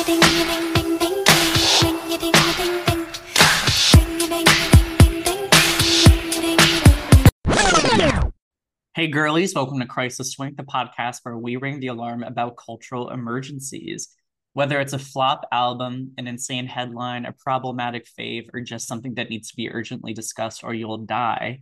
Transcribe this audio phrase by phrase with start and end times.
[0.00, 0.06] Hey
[9.08, 14.08] girlies, welcome to Crisis Twink, the podcast where we ring the alarm about cultural emergencies.
[14.54, 19.28] Whether it's a flop album, an insane headline, a problematic fave, or just something that
[19.28, 21.58] needs to be urgently discussed or you'll die,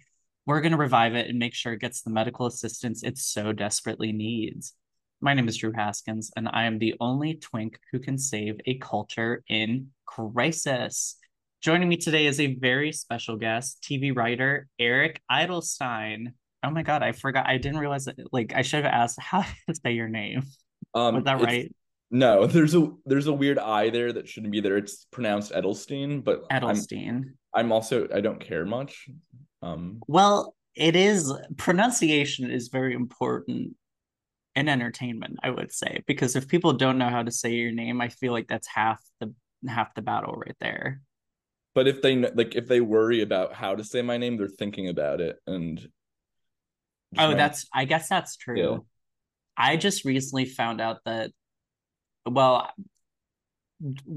[0.47, 3.53] we're going to revive it and make sure it gets the medical assistance it so
[3.53, 4.75] desperately needs.
[5.21, 8.79] My name is Drew Haskins, and I am the only twink who can save a
[8.79, 11.17] culture in crisis.
[11.61, 16.35] Joining me today is a very special guest, TV writer Eric Eidelstein.
[16.63, 17.49] Oh my god, I forgot.
[17.49, 18.17] I didn't realize that.
[18.33, 20.45] Like, I should have asked how to say your name.
[20.95, 21.75] Um, Was that right?
[22.13, 24.77] No, there's a there's a weird I there that shouldn't be there.
[24.77, 27.33] It's pronounced Edelstein, but I'm Edelstein.
[27.53, 29.09] I'm also I don't care much.
[29.63, 33.75] Um, Well, it is pronunciation is very important
[34.59, 38.01] in entertainment, I would say, because if people don't know how to say your name,
[38.01, 39.33] I feel like that's half the
[39.69, 41.01] half the battle right there.
[41.75, 44.89] but if they like if they worry about how to say my name, they're thinking
[44.89, 45.89] about it and.
[47.17, 48.85] Oh, that's I guess that's true.
[49.57, 51.31] I just recently found out that
[52.27, 52.71] well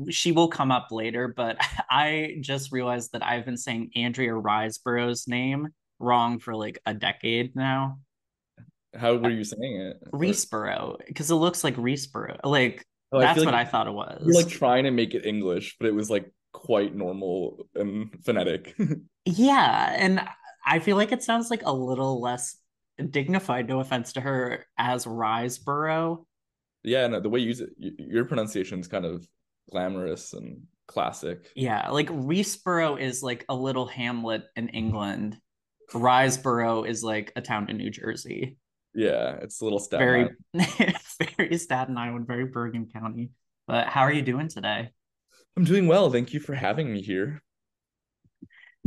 [0.09, 1.57] she will come up later, but
[1.89, 7.55] I just realized that I've been saying Andrea Riseborough's name wrong for like a decade
[7.55, 7.99] now.
[8.95, 9.97] How were you saying it?
[10.11, 10.19] Or-
[11.07, 12.39] because it looks like Reesborough.
[12.43, 14.21] Like Oh, that's feel what like I thought it was.
[14.25, 18.75] You're like trying to make it English, but it was like quite normal and phonetic.
[19.25, 20.27] Yeah, and
[20.65, 22.57] I feel like it sounds like a little less
[23.09, 26.25] dignified, no offense to her, as Riseborough.
[26.83, 29.27] yeah, no, the way you use it, your pronunciation is kind of
[29.69, 31.51] glamorous and classic.
[31.55, 35.37] Yeah, like Reesborough is like a little hamlet in England.
[35.93, 38.57] Riseborough is like a town in New Jersey.
[38.93, 40.95] Yeah, it's a little Staten Very, Island.
[41.37, 43.29] very Staten Island, very Bergen County.
[43.67, 44.89] But how are you doing today?
[45.55, 46.09] I'm doing well.
[46.09, 47.41] Thank you for having me here.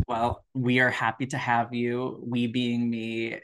[0.09, 2.23] Well, we are happy to have you.
[2.27, 3.39] We being me,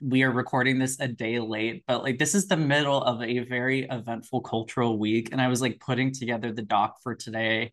[0.00, 3.40] we are recording this a day late, but like this is the middle of a
[3.40, 5.30] very eventful cultural week.
[5.32, 7.72] And I was like putting together the doc for today.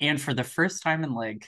[0.00, 1.46] And for the first time in like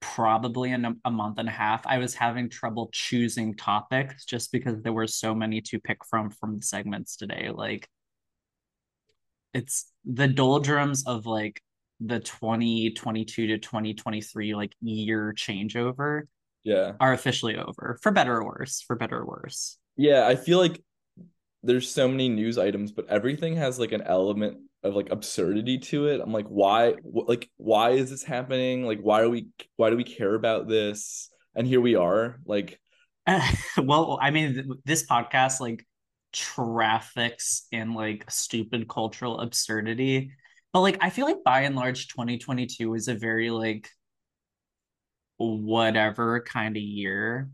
[0.00, 4.52] probably in a, a month and a half, I was having trouble choosing topics just
[4.52, 7.50] because there were so many to pick from from the segments today.
[7.52, 7.88] Like
[9.54, 11.60] it's the doldrums of like
[12.00, 16.22] the 2022 to 2023 like year changeover
[16.64, 16.92] Yeah.
[17.00, 20.80] are officially over for better or worse for better or worse Yeah, I feel like
[21.62, 26.06] there's so many news items, but everything has like an element of like absurdity to
[26.06, 26.20] it.
[26.20, 28.86] I'm like, why wh- like why is this happening?
[28.86, 31.30] Like why are we why do we care about this?
[31.54, 32.38] And here we are.
[32.44, 32.80] Like
[33.78, 35.86] well i mean th- this podcast like
[36.32, 40.32] traffics in like stupid cultural absurdity
[40.72, 43.88] but like i feel like by and large 2022 is a very like
[45.38, 47.50] whatever kind of year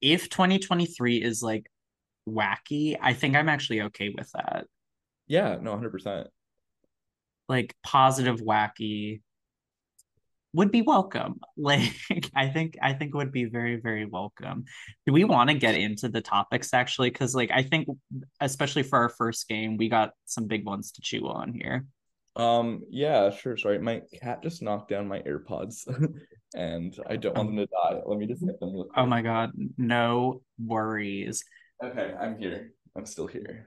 [0.00, 1.66] if 2023 is like
[2.28, 4.66] wacky i think i'm actually okay with that
[5.30, 6.26] yeah, no, 100%.
[7.48, 9.22] like positive wacky
[10.52, 11.92] would be welcome like
[12.34, 14.64] i think i think would be very very welcome
[15.06, 17.86] do we want to get into the topics actually because like i think
[18.40, 21.86] especially for our first game we got some big ones to chew on here
[22.36, 23.56] Um yeah, sure.
[23.56, 23.78] Sorry.
[23.78, 25.86] My cat just knocked down my AirPods
[26.54, 28.00] and I don't want them to die.
[28.06, 31.44] Let me just get them real oh my god no worries
[31.82, 32.72] Okay, I'm here.
[32.94, 33.66] I'm still here.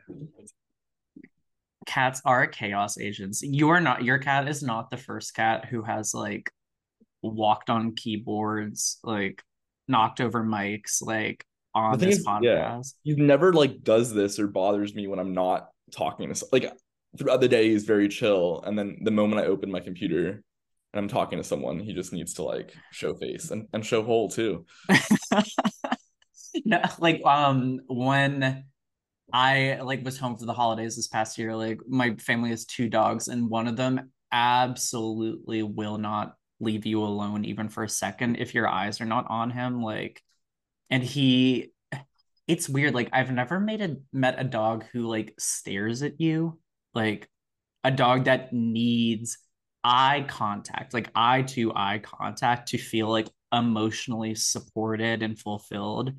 [1.85, 5.81] Cats are chaos agents you are not your cat is not the first cat who
[5.83, 6.51] has like
[7.21, 9.41] walked on keyboards like
[9.88, 11.45] knocked over mics like
[11.75, 12.81] on this is, podcast yeah.
[13.03, 16.72] He never like does this or bothers me when I'm not talking to like
[17.17, 20.43] throughout the day he's very chill and then the moment I open my computer
[20.93, 24.03] and I'm talking to someone he just needs to like show face and, and show
[24.03, 24.66] hole too.
[26.66, 28.66] no, like um when
[29.31, 32.90] I like was home for the holidays this past year, like my family has two
[32.90, 38.37] dogs and one of them absolutely will not leave you alone even for a second
[38.37, 40.22] if your eyes are not on him like
[40.90, 41.72] and he
[42.47, 46.59] it's weird like I've never made a met a dog who like stares at you
[46.93, 47.29] like
[47.84, 49.37] a dog that needs
[49.84, 56.14] eye contact like eye to eye contact to feel like emotionally supported and fulfilled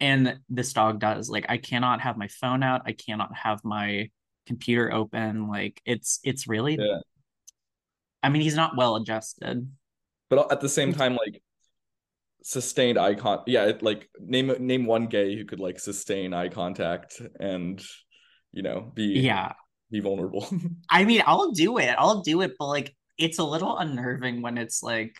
[0.00, 4.08] and this dog does like i cannot have my phone out i cannot have my
[4.46, 7.00] computer open like it's it's really Yeah.
[8.22, 9.68] i mean he's not well adjusted
[10.28, 11.42] But at the same time like
[12.42, 16.48] sustained eye con yeah, it, like name name one gay who could like sustain eye
[16.48, 17.82] contact and
[18.52, 19.52] you know be yeah
[19.90, 20.46] be vulnerable.
[20.90, 21.94] I mean, I'll do it.
[21.96, 25.16] I'll do it, but like it's a little unnerving when it's like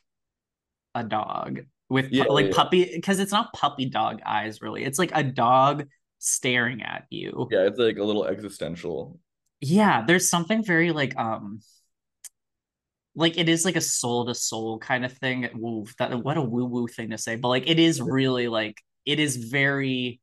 [0.94, 2.52] a dog with Yeah, like yeah.
[2.52, 4.84] puppy because it's not puppy dog eyes really.
[4.84, 5.86] It's like a dog
[6.18, 7.50] staring at you.
[7.50, 9.18] yeah, it's like a little existential.
[9.60, 11.60] Yeah, there's something very like um
[13.14, 15.48] like it is like a soul to soul kind of thing.
[15.54, 18.80] Woo, that what a woo woo thing to say, but like it is really like
[19.06, 20.20] it is very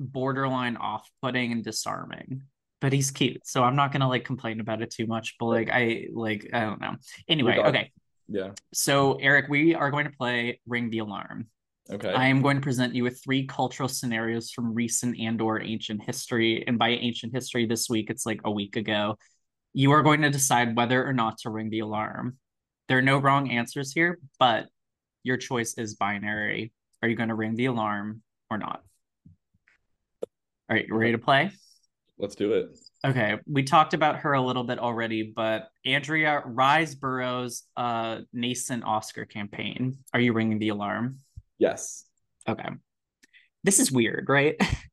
[0.00, 2.42] borderline off putting and disarming.
[2.80, 5.36] But he's cute, so I'm not gonna like complain about it too much.
[5.40, 6.96] But like I like I don't know.
[7.28, 7.92] Anyway, okay.
[8.32, 8.52] Yeah.
[8.72, 11.48] So Eric, we are going to play Ring the Alarm.
[11.90, 12.12] Okay.
[12.12, 16.02] I am going to present you with three cultural scenarios from recent and or ancient
[16.02, 16.64] history.
[16.66, 19.18] And by ancient history this week, it's like a week ago.
[19.74, 22.38] You are going to decide whether or not to ring the alarm.
[22.88, 24.68] There are no wrong answers here, but
[25.22, 26.72] your choice is binary.
[27.02, 28.82] Are you going to ring the alarm or not?
[30.70, 31.50] All right, you ready to play?
[32.18, 32.78] Let's do it.
[33.04, 39.24] Okay, we talked about her a little bit already, but Andrea Riseborough's uh, nascent Oscar
[39.24, 39.98] campaign.
[40.14, 41.18] Are you ringing the alarm?
[41.58, 42.04] Yes.
[42.48, 42.68] Okay.
[43.64, 44.56] This is weird, right?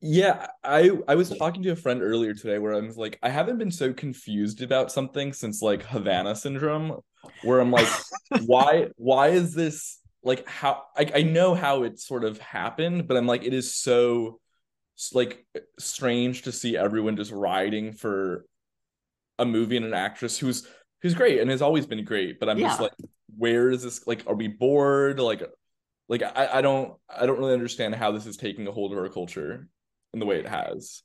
[0.00, 3.30] Yeah, I I was talking to a friend earlier today where I was like, I
[3.30, 7.00] haven't been so confused about something since like Havana syndrome,
[7.42, 7.88] where I'm like,
[8.46, 13.16] why why is this like how I, I know how it sort of happened, but
[13.16, 14.38] I'm like, it is so
[15.14, 18.44] like eh, strange to see everyone just riding for
[19.38, 20.66] a movie and an actress who's
[21.02, 22.92] who's great and has always been great, but I'm just like,
[23.36, 25.20] where is this like are we bored?
[25.20, 25.42] Like
[26.08, 28.98] like I, I don't I don't really understand how this is taking a hold of
[28.98, 29.68] our culture
[30.12, 31.02] in the way it has.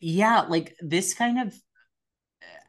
[0.00, 1.54] yeah, like this kind of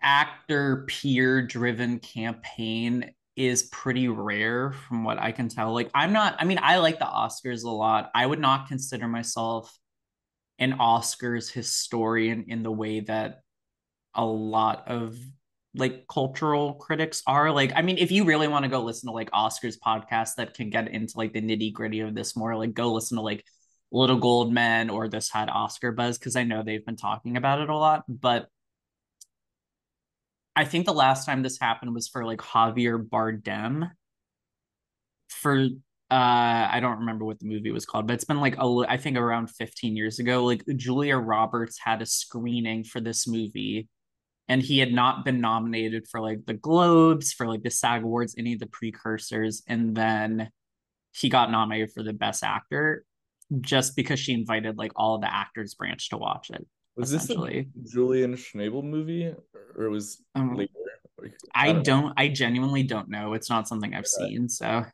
[0.02, 5.74] actor peer driven campaign is pretty rare from what I can tell.
[5.74, 8.12] Like, I'm not, I mean, I like the Oscars a lot.
[8.14, 9.76] I would not consider myself
[10.64, 13.42] an Oscars historian in the way that
[14.16, 15.18] a lot of
[15.76, 17.52] like cultural critics are.
[17.52, 20.54] Like, I mean, if you really want to go listen to like Oscars podcasts that
[20.54, 23.44] can get into like the nitty gritty of this more, like go listen to like
[23.92, 27.62] Little Gold Men or This Had Oscar Buzz because I know they've been talking about
[27.62, 28.04] it a lot.
[28.08, 28.48] But
[30.56, 33.90] I think the last time this happened was for like Javier Bardem
[35.30, 35.68] for
[36.14, 38.98] uh I don't remember what the movie was called, but it's been like a, I
[38.98, 40.46] think around 15 years ago.
[40.46, 43.88] Like Julia Roberts had a screening for this movie
[44.48, 48.36] and he had not been nominated for like the Globes, for like the SAG Awards,
[48.38, 50.50] any of the precursors, and then
[51.14, 53.06] he got nominated for the best actor
[53.62, 56.66] just because she invited like all the actors branch to watch it.
[56.96, 59.34] Was this the Julian Schnabel movie
[59.76, 60.74] or was Um, later?
[61.56, 63.34] I don't don't I genuinely don't know.
[63.34, 64.86] It's not something I've seen, so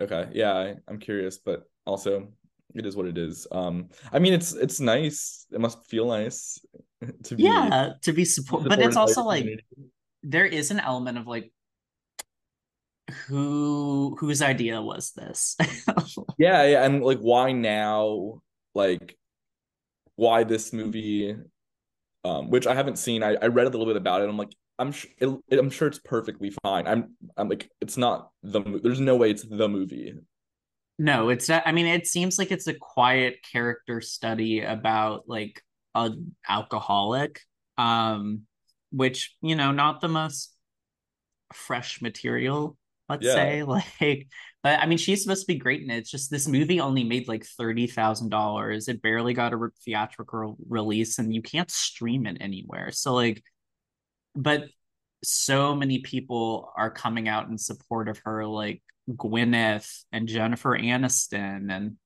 [0.00, 2.28] Okay, yeah, I, I'm curious, but also
[2.74, 3.46] it is what it is.
[3.52, 5.46] Um, I mean, it's it's nice.
[5.52, 6.58] It must feel nice
[7.24, 9.66] to be yeah, to be support but it's also like community.
[10.22, 11.52] there is an element of like
[13.26, 15.56] who whose idea was this?
[16.38, 18.40] Yeah, yeah, and like why now?
[18.74, 19.18] Like
[20.16, 21.36] why this movie?
[22.24, 23.22] Um, which I haven't seen.
[23.22, 24.28] I, I read a little bit about it.
[24.28, 26.86] I'm like, I'm sh- it, I'm sure it's perfectly fine.
[26.88, 28.60] I'm I'm like, it's not the.
[28.82, 30.14] There's no way it's the movie.
[30.98, 31.62] No, it's not.
[31.66, 35.62] I mean, it seems like it's a quiet character study about like
[35.94, 36.10] a
[36.48, 37.40] alcoholic,
[37.78, 38.42] um,
[38.92, 40.54] which you know, not the most
[41.52, 42.76] fresh material,
[43.08, 43.34] let's Yeah.
[43.34, 43.62] say.
[44.00, 44.28] Like,
[44.62, 45.98] but I mean, she's supposed to be great in it.
[45.98, 48.88] It's just this movie only made like thirty thousand dollars.
[48.88, 52.92] It barely got a theatrical release, and you can't stream it anywhere.
[52.92, 53.42] So like,
[54.34, 54.64] but
[55.22, 61.70] so many people are coming out in support of her, like Gwyneth and Jennifer Aniston
[61.70, 61.96] and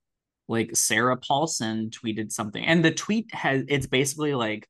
[0.49, 2.65] like Sarah Paulson tweeted something.
[2.65, 4.69] And the tweet has it's basically like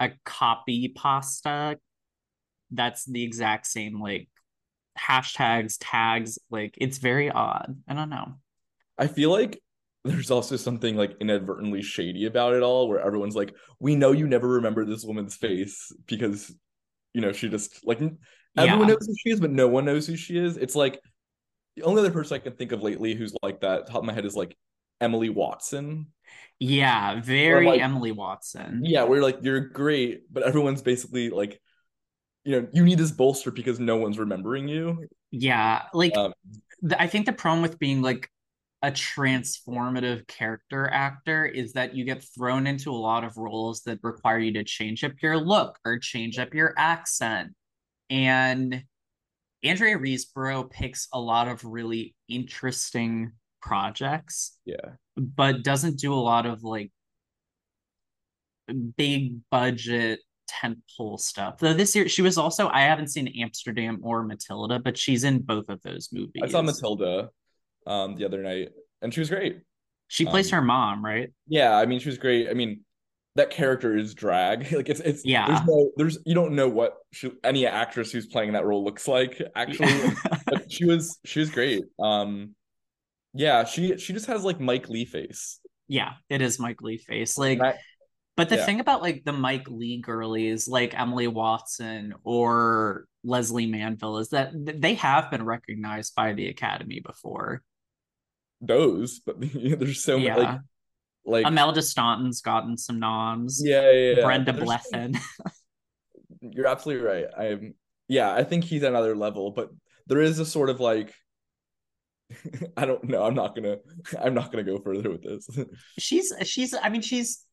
[0.00, 1.78] a copy pasta
[2.70, 4.28] that's the exact same like
[4.98, 7.76] hashtags, tags, like it's very odd.
[7.86, 8.34] I don't know.
[8.98, 9.60] I feel like
[10.04, 14.26] there's also something like inadvertently shady about it all, where everyone's like, "We know you
[14.26, 16.54] never remember this woman's face because,
[17.14, 18.94] you know, she just like everyone Yeah.
[18.94, 21.00] knows who she is, but no one knows who she is." It's like
[21.76, 24.12] the only other person I can think of lately who's like that, top of my
[24.12, 24.56] head, is like
[25.00, 26.08] Emily Watson.
[26.58, 28.82] Yeah, very like- Emily Watson.
[28.84, 31.60] Yeah, we're like, you're great, but everyone's basically like,
[32.44, 35.06] you know, you need this bolster because no one's remembering you.
[35.30, 36.32] Yeah, like Um,
[36.82, 38.28] the, I think the problem with being like
[38.82, 43.98] a transformative character actor is that you get thrown into a lot of roles that
[44.02, 47.52] require you to change up your look or change up your accent.
[48.08, 48.84] And
[49.64, 54.76] Andrea Riseborough picks a lot of really interesting projects, Yeah.
[55.16, 56.92] but doesn't do a lot of like
[58.96, 61.58] big budget tentpole stuff.
[61.58, 65.40] Though this year she was also I haven't seen Amsterdam or Matilda, but she's in
[65.40, 66.42] both of those movies.
[66.44, 67.30] I saw Matilda
[67.88, 68.68] um the other night
[69.02, 69.60] and she was great.
[70.08, 71.30] She plays Um, her mom, right?
[71.46, 72.48] Yeah, I mean she was great.
[72.48, 72.80] I mean
[73.36, 74.72] that character is drag.
[74.72, 75.46] Like it's it's Yeah.
[75.46, 79.06] There's no there's you don't know what she, any actress who's playing that role looks
[79.08, 80.12] like actually.
[80.46, 81.84] but she was she was great.
[82.00, 82.54] Um,
[83.34, 85.60] yeah, she she just has like Mike Leigh face.
[85.86, 87.38] yeah, it is Mike Leigh face.
[87.38, 87.78] Like I-
[88.36, 88.66] But the Yeah.
[88.66, 94.52] thing about like the Mike Leigh girlies, like Emily Watson or Lesley Manville, is that
[94.54, 97.62] they have been recognized by the Academy before.
[98.60, 100.34] Those, but there's so Yeah.
[100.36, 100.60] many like
[101.24, 103.60] like Imelda Staunton's gotten some noms.
[103.64, 104.24] yeah, yeah, yeah.
[104.24, 105.18] Brenda There's- Blethyn.
[106.40, 107.26] You're absolutely right.
[107.36, 107.74] I'm
[108.08, 109.70] yeah, I think he's another level, but
[110.06, 111.12] there is a sort of like
[112.76, 113.24] I don't know.
[113.24, 113.76] I'm not gonna
[114.18, 115.48] I'm not gonna go further with this.
[115.98, 117.44] she's she's I mean she's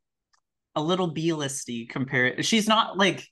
[0.75, 2.45] a little B-listy compared.
[2.45, 3.25] She's not like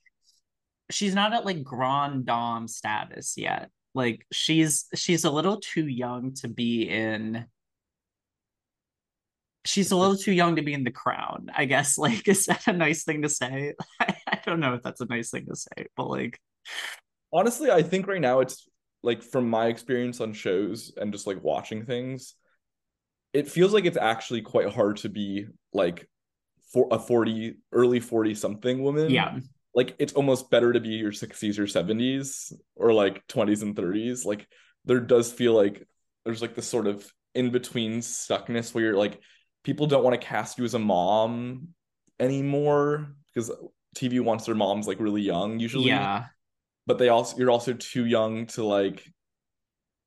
[0.90, 3.70] she's not at like grand dame status yet.
[3.94, 7.46] Like she's she's a little too young to be in.
[9.64, 11.96] She's a little too young to be in the crown, I guess.
[12.04, 13.74] Like, is that a nice thing to say?
[14.00, 16.38] I, don't know if that's a nice thing to say, but like,
[17.32, 18.68] Honestly, I think right now it's
[19.02, 22.34] like from my experience on shows and just like watching things,
[23.32, 26.08] it feels like it's actually quite hard to be like
[26.72, 29.10] for a 40 early 40 something woman.
[29.10, 29.38] yeah,
[29.74, 34.24] Like it's almost better to be your 60s or 70s or like 20s and 30s.
[34.24, 34.46] Like
[34.84, 35.86] there does feel like
[36.24, 39.20] there's like this sort of in between stuckness where you're like
[39.64, 41.68] people don't want to cast you as a mom
[42.20, 43.50] anymore because
[43.96, 45.88] TV wants their moms like really young usually.
[45.88, 46.26] Yeah,
[46.86, 49.04] but they also you're also too young to like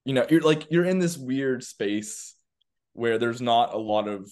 [0.05, 2.35] you know you're like you're in this weird space
[2.93, 4.31] where there's not a lot of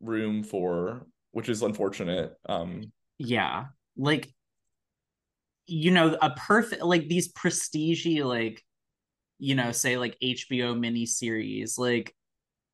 [0.00, 2.90] room for which is unfortunate um.
[3.22, 3.66] Yeah.
[3.98, 4.32] Like,
[5.66, 8.64] you know, a perfect like these prestige like,
[9.38, 12.16] you know, say like HBO miniseries, like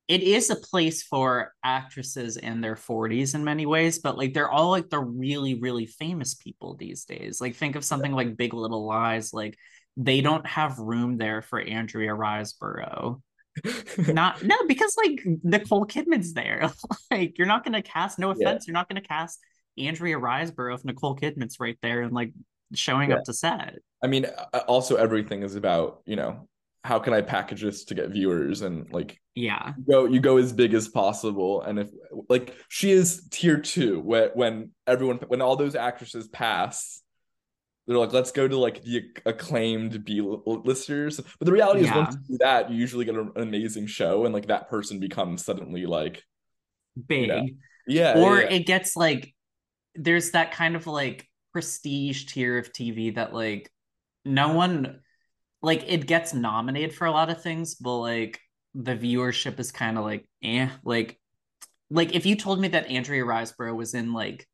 [0.08, 4.50] it is a place for actresses in their 40s in many ways, but like they're
[4.50, 7.40] all like the really, really famous people these days.
[7.40, 9.58] Like think of something like Big Little Lies, like
[9.96, 13.20] they don't have room there for Andrea Riseborough.
[14.12, 16.70] Not no, because like Nicole Kidman's there.
[17.10, 18.48] like you're not gonna cast, no Yeah.
[18.50, 19.40] offense, you're not gonna cast
[19.78, 22.32] Andrea Riseborough if Nicole Kidman's right there and like
[22.74, 23.16] showing Yeah.
[23.16, 23.76] up to set.
[24.02, 26.46] i mean uh, also everything is about you know
[26.86, 29.72] how can i package this to get viewers and like Yeah.
[29.76, 31.90] you go you go as big as possible and if
[32.28, 37.02] like she is tier two when when everyone when all those actresses pass
[37.86, 41.96] they're like let's go to like the acclaimed b listers but the reality is Yeah.
[41.98, 45.44] once you do that you usually get an amazing show and like that person becomes
[45.44, 46.22] suddenly like
[47.08, 47.28] Big.
[47.28, 47.42] Yeah.
[47.86, 49.34] yeah or yeah, it gets like
[49.94, 53.70] there's that kind of like prestige tier of TV that like
[54.24, 55.00] no one
[55.62, 58.40] like it gets nominated for a lot of things, but like
[58.74, 60.68] the viewership is kind of like eh.
[60.84, 61.18] Like
[61.90, 64.46] like if you told me that Andrea Riseborough was in like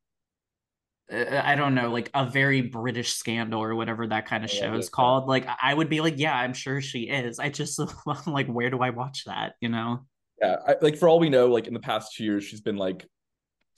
[1.12, 4.54] uh, I don't know, like a very British scandal or whatever that kind of I
[4.54, 4.90] show is yeah.
[4.94, 7.38] called, like I would be like, yeah, I'm sure she is.
[7.38, 9.54] I just I'm like, where do I watch that?
[9.60, 10.06] You know?
[10.42, 12.76] yeah I, like for all we know like in the past two years she's been
[12.76, 13.06] like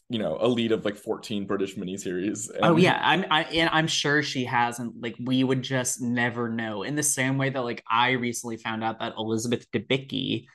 [0.09, 3.43] you know a lead of like 14 british miniseries oh, and Oh yeah, I'm I
[3.45, 5.01] and I'm sure she hasn't.
[5.01, 6.83] Like we would just never know.
[6.83, 10.47] In the same way that like I recently found out that Elizabeth Debicki,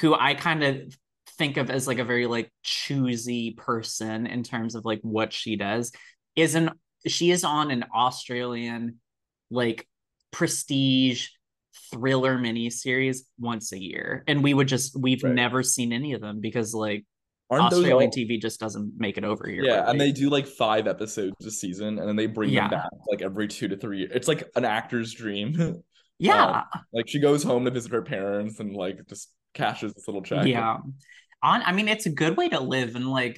[0.00, 0.96] who I kind of
[1.38, 5.56] think of as like a very like choosy person in terms of like what she
[5.56, 5.92] does,
[6.36, 6.70] is an
[7.06, 9.00] she is on an Australian
[9.50, 9.86] like
[10.32, 11.28] prestige
[11.92, 14.24] thriller miniseries once a year.
[14.26, 15.34] And we would just we've Right.
[15.34, 17.04] never seen any of them because like
[17.50, 19.62] aren't Australian all- TV just doesn't make it over here.
[19.64, 19.90] Yeah, really.
[19.90, 22.68] and they do like five episodes a season, and then they bring Yeah.
[22.68, 24.06] them back like every two to three.
[24.10, 25.82] It's like an actor's dream.
[26.20, 26.62] Um, yeah.
[26.92, 30.46] like she goes home to visit her parents and like just cashes this little check.
[30.46, 30.76] Yeah.
[31.42, 33.36] On I mean it's a good way to live and like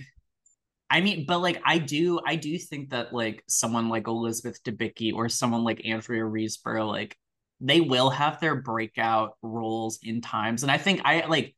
[0.91, 5.13] I mean but like I do I do think that like someone like Elizabeth Debicki
[5.15, 7.17] or someone like Andrea Riseborough like
[7.63, 11.57] they will have their breakout roles in times and I think I like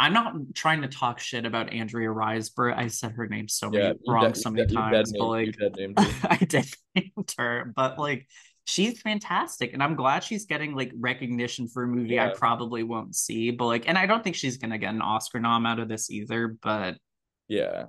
[0.00, 2.74] I'm not trying to talk shit about Andrea Riseborough.
[2.76, 5.26] I said her name so many yeah, you wrong dead- so many dead times, but
[5.26, 5.54] like.
[6.24, 8.26] I did named her, but like
[8.64, 13.14] she's fantastic, and I'm glad she's getting like recognition for a movie I probably won't
[13.14, 13.50] see.
[13.50, 16.10] But like, and I don't think she's gonna get an Oscar nom out of this
[16.10, 16.56] either.
[16.62, 16.96] But
[17.48, 17.86] Yeah.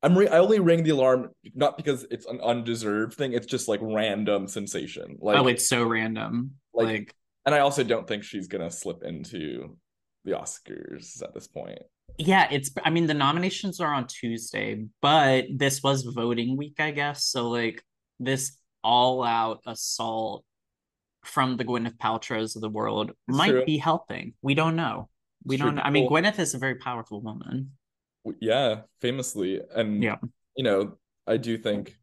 [0.00, 3.32] I'm re- I only ring the alarm not because it's an undeserved thing.
[3.32, 5.18] It's just like random sensation.
[5.20, 6.52] Oh, like, oh, it's so random.
[6.72, 7.14] like- Like,
[7.46, 9.76] and I also don't think she's gonna slip into
[10.28, 11.78] the Oscars at this point.
[12.18, 16.90] Yeah, it's I mean the nominations are on Tuesday, but this was voting week, I
[16.90, 17.24] guess.
[17.26, 17.82] So like
[18.18, 20.44] this all out assault
[21.24, 23.64] from the Gwyneth Paltrow's of the world It's might true.
[23.64, 24.34] be helping.
[24.42, 25.08] We don't know.
[25.44, 25.82] We It's don't know.
[25.82, 27.72] I mean, Gwyneth is a very powerful woman.
[28.40, 30.16] yeah, famously, and Yeah.
[30.56, 31.96] you know, I do think,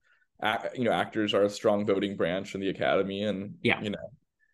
[0.76, 3.82] you know, actors are a strong voting branch in the Academy, and Yeah.
[3.82, 4.10] you know,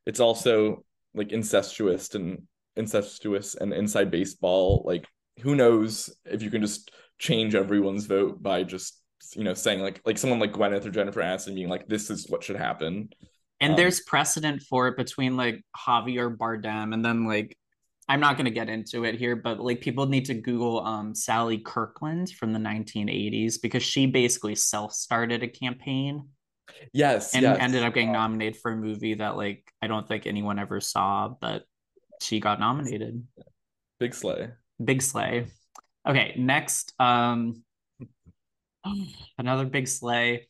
[0.06, 4.84] it's also like incestuous and incestuous and inside baseball.
[4.86, 5.08] Like,
[5.42, 9.00] who knows if you can just change everyone's vote by just
[9.36, 12.30] you know saying like like someone like Gwyneth or Jennifer Aniston being like, this is
[12.30, 13.10] what should happen.
[13.60, 17.58] And Um, there's precedent for it between like Javier Bardem and then like
[18.10, 21.16] I'm not going to get into it here, but like people need to Google um,
[21.16, 26.26] Sally Kirkland from the 1980s because she basically self started a campaign
[26.94, 27.58] Yes, and yes.
[27.60, 31.30] ended up getting nominated for a movie that like I don't think anyone ever saw,
[31.30, 31.64] but
[32.22, 33.26] she got nominated.
[34.00, 34.50] Big Slay.
[34.84, 35.48] Big Slay.
[36.08, 37.64] Okay, next, um,
[39.38, 40.48] another big sleigh.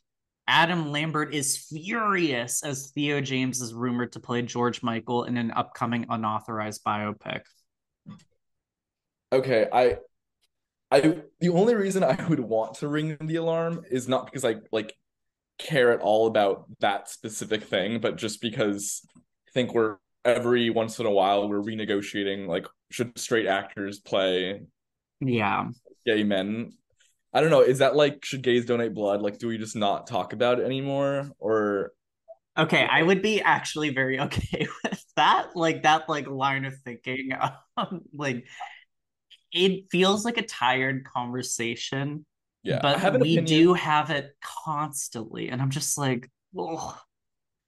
[0.48, 5.52] Adam Lambert is furious as Theo James is rumored to play George Michael in an
[5.52, 7.42] upcoming unauthorized biopic.
[9.32, 9.98] Okay, I
[10.90, 14.56] I the only reason I would want to ring the alarm is not because I
[14.72, 14.94] like
[15.58, 19.02] care at all about that specific thing, but just because
[19.48, 24.62] I think we're every once in a while we're renegotiating like should straight actors play
[25.22, 25.72] Yeah.
[26.06, 26.74] gay men?
[27.34, 29.22] I don't know, is that like should gays donate blood?
[29.22, 31.94] Like do we just not talk about it anymore or
[32.58, 35.56] Okay, I would be actually very okay with that.
[35.56, 37.32] Like that like line of thinking.
[37.78, 38.46] Um, like
[39.52, 42.26] it feels like a tired conversation,
[42.64, 43.46] yeah, but we opinion.
[43.46, 44.36] do have it
[44.66, 45.50] constantly.
[45.50, 46.96] And I'm just like, ugh.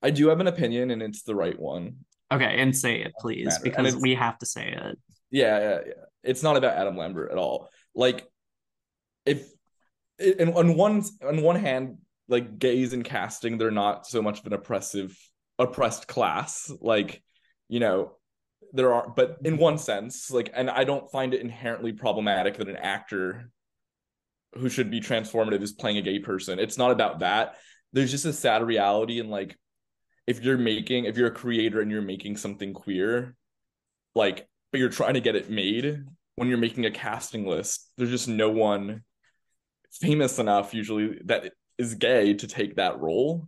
[0.04, 2.06] I do have an opinion and it's the right one.
[2.34, 4.98] Okay, and say it, please, because we have to say it.
[5.30, 5.94] Yeah, yeah, yeah.
[6.24, 7.70] It's not about Adam Lambert at all.
[7.94, 8.28] Like,
[9.26, 9.48] if
[10.20, 11.98] and on one on one hand,
[12.28, 15.18] like gays in casting, they're not so much of an oppressive
[15.60, 16.72] oppressed class.
[16.82, 17.22] Like,
[17.68, 18.14] you know,
[18.72, 22.70] there are, but in one sense, like, and I don't find it inherently problematic that
[22.70, 23.52] an actor
[24.56, 26.60] who should be transformative is playing a gay person.
[26.60, 27.56] It's not about that.
[27.92, 29.58] There's just a sad reality in like
[30.28, 33.36] if you're making if you're a creator and you're making something queer,
[34.16, 36.04] like but you're trying to get it made
[36.36, 39.04] when you're making a casting list, there's just no one
[39.92, 43.48] famous enough usually that is gay to take that role.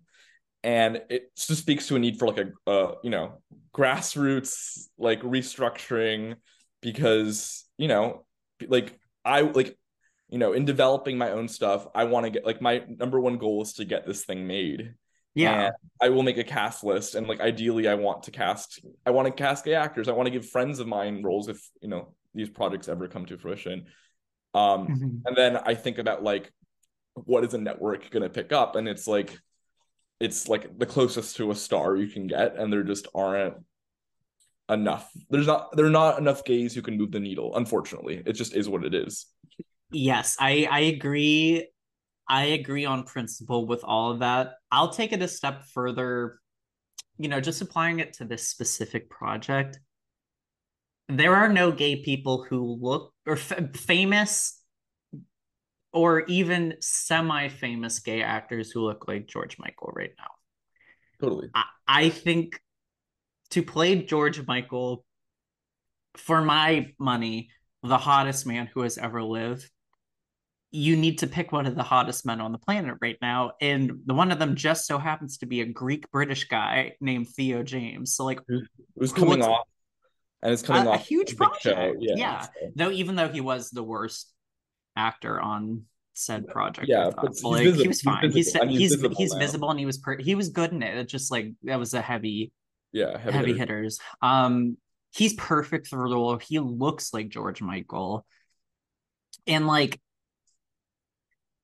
[0.63, 3.41] And it just speaks to a need for like a uh, you know,
[3.73, 6.35] grassroots like restructuring
[6.81, 8.25] because, you know,
[8.67, 9.77] like I like
[10.29, 13.37] you know, in developing my own stuff, I want to get like my number one
[13.37, 14.95] goal is to get this thing made.
[15.35, 15.65] Yeah.
[15.67, 19.11] And I will make a cast list and like ideally I want to cast I
[19.11, 20.07] want to cast gay actors.
[20.07, 23.25] I want to give friends of mine roles if, you know, these projects ever come
[23.27, 23.85] to fruition.
[24.53, 25.21] Um Mhm.
[25.25, 26.51] and then I think about like
[27.13, 29.37] what is a network going to pick up and it's like
[30.19, 33.55] it's like the closest to a star you can get and there just aren't
[34.69, 35.11] enough.
[35.29, 38.23] There's not there are not enough gays who can move the needle, unfortunately.
[38.25, 39.27] It just is what it is.
[39.91, 41.67] Yes, I I agree.
[42.27, 44.55] I agree on principle with all of that.
[44.71, 46.39] I'll take it a step further,
[47.17, 49.79] you know, just applying it to this specific project.
[51.07, 54.59] There are no gay people who look or f- famous
[55.93, 60.31] or even semi-famous gay actors who look like George Michael right now.
[61.21, 61.49] Totally.
[61.53, 62.59] I, I think
[63.51, 65.05] to play George Michael,
[66.17, 67.49] for my money,
[67.83, 69.69] the hottest man who has ever lived,
[70.75, 73.53] you need to pick one of the hottest men on the planet right now.
[73.61, 77.29] And the one of them just so happens to be a Greek British guy named
[77.29, 78.15] Theo James.
[78.15, 78.63] So, like, It
[78.95, 79.65] was coming off
[80.41, 81.37] and it's coming a, a off huge a show.
[81.37, 81.97] project.
[82.01, 82.15] Yeah.
[82.17, 82.41] Yeah.
[82.41, 82.49] so.
[82.75, 84.31] Though, even though he was the worst
[84.95, 85.83] actor on
[86.13, 88.31] said project, Yeah, but he's like, visible- he was fine.
[88.31, 90.71] He's visible, and he's he's visible he's visible and he was per- he was good
[90.71, 90.97] in it.
[90.97, 92.51] It's just like that was a heavy
[92.91, 93.77] Yeah, heavy, heavy, hitter.
[93.79, 93.99] hitters.
[94.21, 94.77] Um,
[95.13, 96.37] he's perfect for the role.
[96.37, 98.25] He looks like George Michael,
[99.47, 99.99] and like,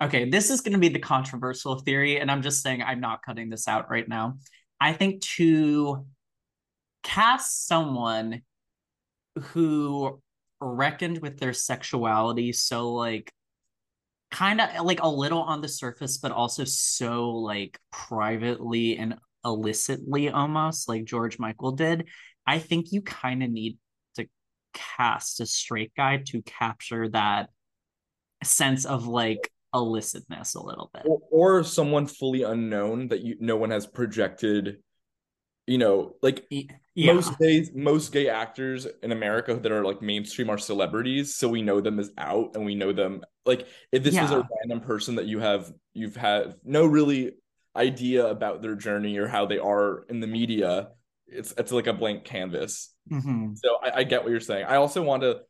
[0.01, 3.21] okay, this is going to be the controversial theory, and I'm just saying I'm not
[3.23, 4.37] cutting this out right now.
[4.79, 6.05] I think to
[7.03, 8.41] cast someone
[9.37, 10.19] who
[10.59, 13.33] reckoned with their sexuality so like
[14.29, 20.29] kind of like a little on the surface but also so like privately and illicitly
[20.29, 22.07] almost like George Michael did
[22.45, 23.77] I think you kind of need
[24.15, 24.27] to
[24.73, 27.49] cast a straight guy to capture that
[28.43, 33.55] sense of like illicitness a little bit or, or someone fully unknown that you no
[33.57, 34.77] one has projected
[35.67, 37.13] you know like Yeah.
[37.13, 41.61] most days most gay actors in America that are like mainstream are celebrities, so we
[41.61, 45.15] know them as out and we know them like if this is a random person
[45.15, 47.33] that you have you've had no really
[47.77, 50.89] idea about their journey or how they are in the media,
[51.27, 52.93] it's it's like a blank canvas.
[53.09, 53.57] Mhm.
[53.57, 54.65] So I, I get what you're saying.
[54.65, 55.41] I also want to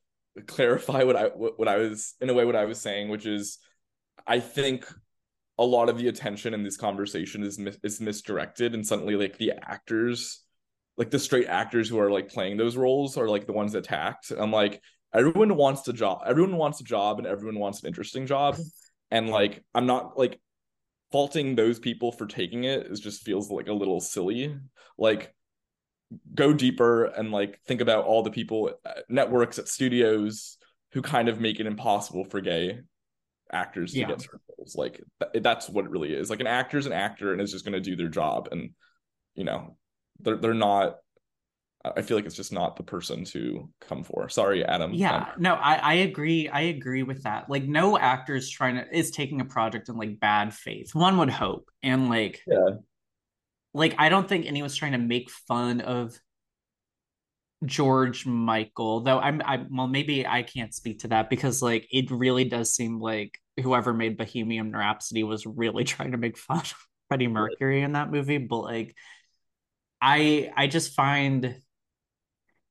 [0.46, 3.58] clarify what I what I was in a way what I was saying, which is
[4.28, 4.86] I think
[5.58, 9.38] a lot of the attention in this conversation is mis- is misdirected, and suddenly like
[9.38, 10.44] the actors,
[10.98, 14.32] like the straight actors who are like playing those roles, are like the ones attacked.
[14.36, 14.82] I'm like
[15.14, 18.58] everyone wants a job, everyone wants a job, and everyone wants an interesting job,
[19.12, 20.40] and like I'm not like
[21.12, 22.88] faulting those people for taking it.
[22.88, 24.56] It just feels like a little silly.
[24.98, 25.34] Like
[26.34, 30.58] go deeper and like think about all the people at networks at studios
[30.92, 32.82] who kind of make it impossible for gay
[33.52, 34.76] actors to get certain roles.
[34.76, 36.30] Like th- that's what it really is.
[36.30, 38.72] Like an actor's an actor and is just going to do their job, and
[39.36, 39.78] you know,
[40.20, 40.98] they're they're not.
[41.84, 44.30] I I feel like it's just not the person to come for.
[44.30, 44.94] Sorry, Adam.
[44.94, 46.48] Yeah, no, I I agree.
[46.48, 47.50] I agree with that.
[47.50, 50.94] Like, no actor is trying to is taking a project in like bad faith.
[50.94, 52.76] One would hope, and like, Yeah.
[53.74, 56.18] like I don't think anyone's trying to make fun of
[57.65, 59.02] George Michael.
[59.02, 62.76] Though I'm, I well, maybe I can't speak to that because like it really does
[62.76, 66.74] seem like whoever made Bohemian Rhapsody was really trying to make fun of
[67.08, 68.38] Freddie Mercury in that movie.
[68.39, 68.95] But like,
[70.02, 71.56] I I just find.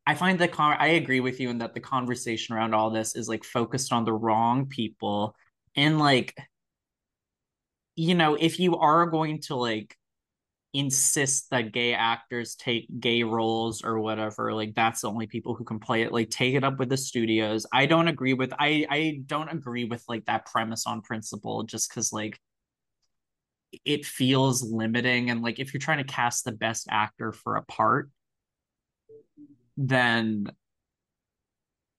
[0.07, 3.15] I find the con I agree with you in that the conversation around all this
[3.15, 5.37] is like focused on the wrong people.
[5.77, 6.35] And like,
[7.95, 9.95] you know, if you are going to like
[10.73, 15.65] insist that gay actors take gay roles or whatever, like that's the only people who
[15.65, 17.67] can play it, like take it up with the studios.
[17.73, 21.91] I don't agree with I I don't agree with like that premise on principle just
[21.91, 22.39] because like
[23.85, 27.63] it feels limiting and like if you're trying to cast the best actor for a
[27.63, 28.11] part
[29.77, 30.51] then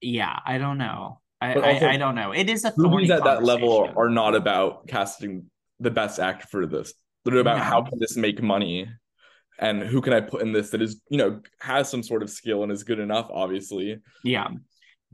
[0.01, 1.19] yeah, I don't know.
[1.39, 2.31] I, I, I don't know.
[2.31, 6.65] It is a Movies at that level are not about casting the best actor for
[6.65, 6.93] this.
[7.23, 7.63] They're about No.
[7.63, 8.89] how can this make money
[9.59, 12.29] and who can I put in this that is, you know, has some sort of
[12.29, 13.97] skill and is good enough, obviously.
[14.23, 14.47] Yeah.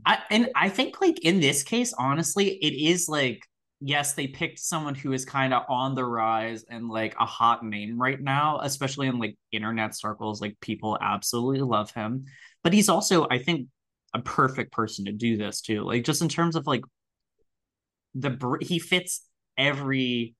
[0.06, 3.42] I and I think like in this case, honestly, it is like
[3.80, 7.64] yes, they picked someone who is kind of on the rise and like a hot
[7.64, 10.40] name right now, especially in like internet circles.
[10.40, 12.24] Like people absolutely love him.
[12.64, 13.68] But he's also, I think,
[14.14, 15.82] a perfect person to do this too.
[15.84, 16.82] Like just in terms of like
[18.14, 19.22] the br- he fits
[19.56, 20.34] every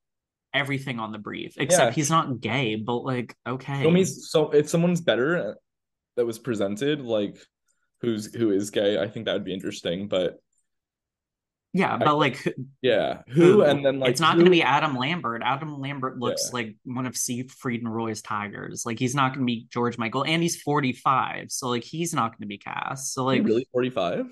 [0.54, 1.94] everything on the brief, except Yeah.
[1.94, 3.82] he's not gay, but like okay.
[4.04, 5.54] So, so if someone's better uh,
[6.16, 7.36] that was presented, like
[8.00, 10.08] who's who is gay, I think that would be interesting.
[10.08, 10.38] But
[11.74, 12.42] yeah, but like
[12.80, 15.42] yeah, who and then like it's not who- going to be Adam Lambert.
[15.44, 16.54] Adam Lambert looks Yeah.
[16.54, 18.84] like one of Siegfried and Roy's tigers.
[18.86, 22.14] Like he's not going to be George Michael, and he's forty five, so like he's
[22.14, 23.12] not going to be cast.
[23.12, 24.26] So like really 45?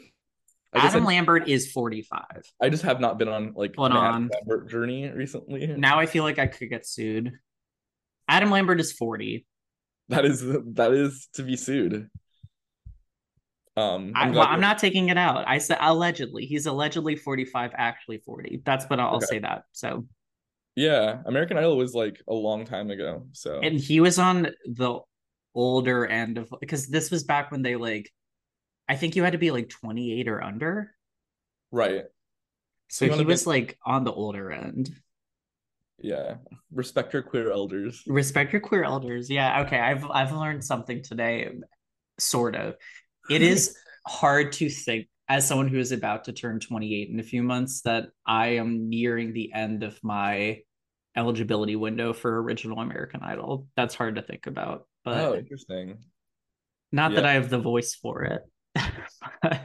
[0.72, 2.42] I Adam I, Lambert is forty five.
[2.60, 4.04] I just have not been on like Hold an on.
[4.04, 5.66] Adam Lambert journey recently.
[5.68, 7.32] Now I feel like I could get sued.
[8.28, 9.46] Adam Lambert is forty.
[10.08, 12.08] That is that is to be sued.
[13.76, 15.44] Um, I, I'm well, I'm not taking it out.
[15.46, 16.46] I said allegedly.
[16.46, 18.62] He's allegedly forty five, actually forty.
[18.64, 19.26] That's but I'll Okay.
[19.26, 19.64] say that.
[19.72, 20.06] So
[20.76, 23.26] Yeah, American Idol was like a long time ago.
[23.32, 25.00] So and he was on the
[25.54, 28.10] older end of because this was back when they like
[28.88, 30.94] I think you had to be like 28 or under.
[31.72, 32.04] right,
[32.88, 34.90] So You he was be- like on the older end.
[35.98, 36.36] yeah.
[36.72, 38.02] Respect your queer elders.
[38.06, 39.28] Respect your queer elders.
[39.30, 39.78] Yeah, okay.
[39.78, 41.50] I've I've learned something today,
[42.18, 42.76] sort of.
[43.30, 47.22] It is hard to think as someone who is about to turn 28 in a
[47.24, 50.60] few months that I am nearing the end of my
[51.16, 53.66] eligibility window for original American Idol.
[53.74, 55.98] That's hard to think about, but oh, interesting.
[56.92, 57.24] not that.
[57.26, 58.42] I have the voice for it.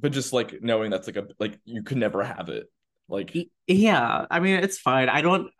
[0.00, 2.66] But just like knowing that's like a like you could never have it.
[3.08, 5.08] Like yeah, I mean it's fine.
[5.08, 5.50] I don't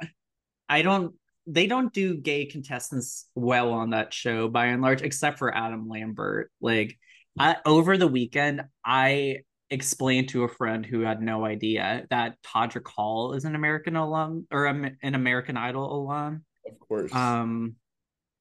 [0.68, 1.14] I don't
[1.46, 5.88] they don't do gay contestants well on that show by and large, except for Adam
[5.88, 6.50] Lambert.
[6.60, 6.98] Like
[7.38, 12.86] I, over the weekend, I explained to a friend who had no idea that Todrick
[12.86, 16.44] Hall is an American alum or an American Idol alum.
[16.66, 17.14] of course.
[17.14, 17.76] Um,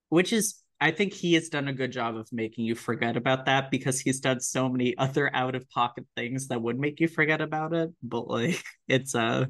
[0.09, 3.45] which is I think he has done a good job of making you forget about
[3.47, 7.07] that because he's done so many other out of pocket things that would make you
[7.07, 7.91] forget about it.
[8.01, 9.45] But like it's uh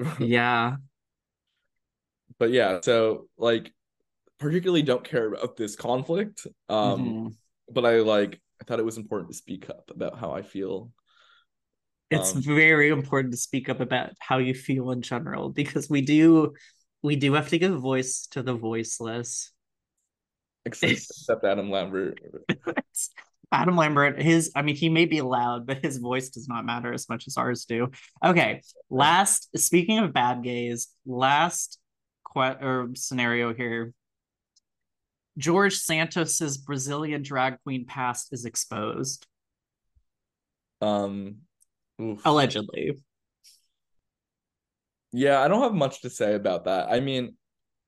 [0.18, 0.76] yeah.
[2.38, 3.72] but yeah, so like
[4.38, 6.46] particularly don't care about this conflict.
[6.68, 7.34] Um Mhm.
[7.70, 10.92] but I like I thought it was important to speak up about how I feel.
[12.10, 16.00] It's um, very important to speak up about how you feel in general because we
[16.02, 16.54] do
[17.02, 19.52] we do have to give voice to the voiceless.
[20.64, 22.20] Except, except Adam Lambert.
[23.52, 26.92] Adam Lambert, his, I mean, he may be loud, but his voice does not matter
[26.92, 27.90] as much as ours do.
[28.24, 28.62] Okay.
[28.90, 31.78] Last, speaking of bad gays, last
[32.32, 33.92] que- or scenario here.
[35.36, 39.26] George Santos's Brazilian drag queen past is exposed.
[40.80, 41.38] Um,
[42.00, 42.20] oof.
[42.24, 42.98] Allegedly.
[45.12, 46.88] Yeah, I don't have much to say about that.
[46.90, 47.36] I mean,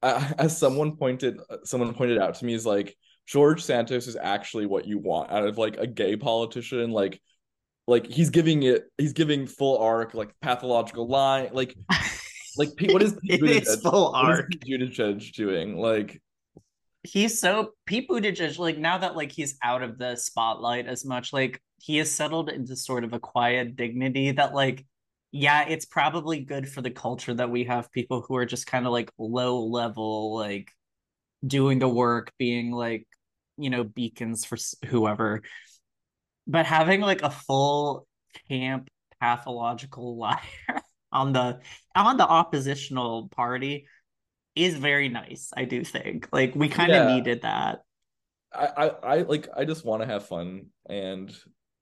[0.02, 4.66] I, as someone pointed, someone pointed out to me, is like George Santos is actually
[4.66, 6.90] what you want out of like a gay politician.
[6.90, 7.20] Like,
[7.86, 11.76] like he's giving it, he's giving full arc, like pathological line, like,
[12.56, 14.50] like what is is full arc?
[14.50, 15.76] Buttigieg doing?
[15.76, 16.20] Like,
[17.02, 18.58] he's so Pete Buttigieg.
[18.58, 22.48] Like now that like he's out of the spotlight as much, like he has settled
[22.48, 24.84] into sort of a quiet dignity that like
[25.36, 28.86] yeah, it's probably good for the culture that we have people who are just kind
[28.86, 30.72] of like low level, like
[31.46, 33.06] doing the work, being like,
[33.58, 35.42] you know, beacons for whoever.
[36.46, 38.06] But having like a full
[38.48, 38.88] camp
[39.20, 41.60] pathological liar on the
[41.94, 43.86] on the oppositional party
[44.54, 46.28] is very nice, I do think.
[46.32, 47.14] Like we kind of yeah.
[47.14, 47.80] needed that.
[48.54, 51.30] I, I I like I just want to have fun and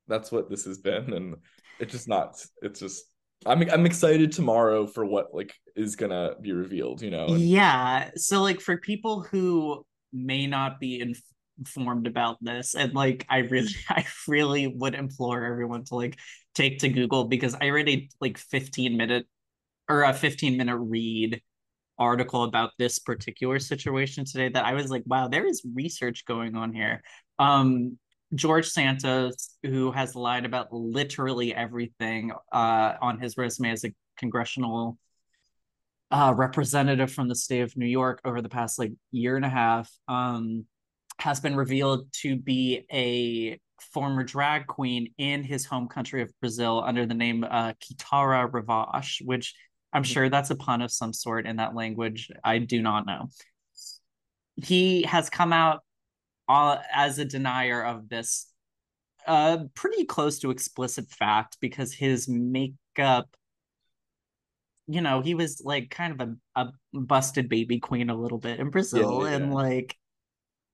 [0.09, 1.37] that's what this has been and
[1.79, 3.05] it's just not it's just
[3.47, 7.27] I'm I'm excited tomorrow for what like is gonna be revealed, you know.
[7.27, 7.41] And...
[7.41, 8.11] Yeah.
[8.17, 11.23] So like for people who may not be inf-
[11.59, 16.19] informed about this, and like I really I really would implore everyone to like
[16.55, 19.27] take to Google because I read a like 15 minute
[19.89, 21.43] or a 15 minute read
[21.99, 26.57] article about this particular situation today that I was like, wow, there is research going
[26.57, 27.03] on here.
[27.39, 27.99] Um
[28.35, 34.99] George Santos, who has lied about literally everything uh, on his resume as a congressional
[36.11, 39.49] uh, representative from the state of New York over the past like year and a
[39.49, 40.65] half, um,
[41.19, 43.59] has been revealed to be a
[43.93, 49.25] former drag queen in his home country of Brazil under the name uh, Kitara Revache,
[49.25, 49.55] which
[49.93, 52.31] I'm sure that's a pun of some sort in that language.
[52.43, 53.29] I do not know.
[54.57, 55.83] He has come out
[56.49, 58.47] uh, as a denier of this
[59.27, 63.29] uh pretty close to explicit fact because his makeup
[64.87, 68.61] you know he was like kind of a, a busted baby queen a little bit
[68.61, 69.37] in brazil yeah, yeah.
[69.37, 69.97] and like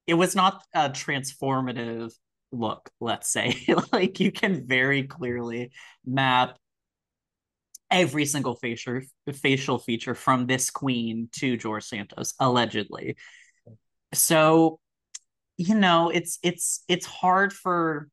[0.07, 2.13] it was not a transformative
[2.53, 3.55] look let's say
[3.93, 5.71] like you can very clearly
[6.05, 6.57] map
[7.91, 9.01] every single facial
[9.33, 13.17] facial feature from this queen to george santos allegedly
[14.13, 14.81] so
[15.61, 18.09] you know it's it's it's hard for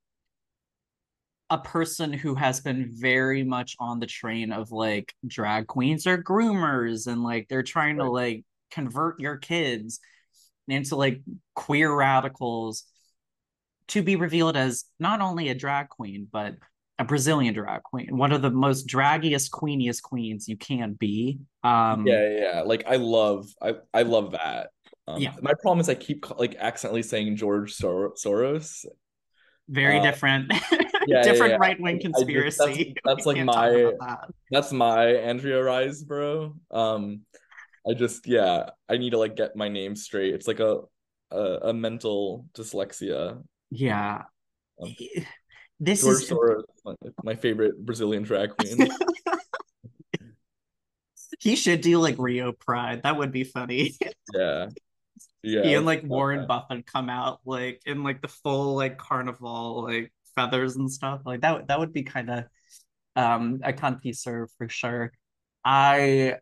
[1.49, 6.21] a person who has been very much on the train of like drag queens or
[6.21, 8.03] groomers and like they're trying right.
[8.03, 10.01] to like convert your kids
[10.67, 11.21] into like
[11.55, 12.83] queer radicals
[13.87, 16.55] to be revealed as not only a drag queen but
[16.99, 21.39] a Brazilian drag queen, one of the most draggiest, queeniest queens you can be.
[21.63, 24.71] Um, yeah, yeah, like I love, I, I love that.
[25.07, 25.33] Um, yeah.
[25.41, 28.85] My problem is I keep like accidentally saying George Sor- Soros.
[29.69, 30.51] Very uh, different,
[31.07, 32.93] yeah, different yeah, right wing conspiracy.
[32.93, 34.29] Just, that's, that's like my that.
[34.51, 36.55] that's my Andrea Rise, bro.
[36.71, 37.21] Um,
[37.87, 40.33] I just yeah, I need to like get my name straight.
[40.33, 40.81] It's like a
[41.31, 43.43] a, a mental dyslexia.
[43.69, 44.23] Yeah.
[44.81, 44.95] Um,
[45.79, 48.89] this George is Soros, my, my favorite Brazilian drag queen.
[51.39, 53.03] he should do like Rio Pride.
[53.03, 53.97] That would be funny.
[54.33, 54.67] yeah
[55.43, 59.83] yeah he and like warren buffett come out like in like the full like carnival
[59.83, 62.43] like feathers and stuff like that that would be kind of
[63.17, 65.11] um a country serve for sure.
[65.65, 66.35] I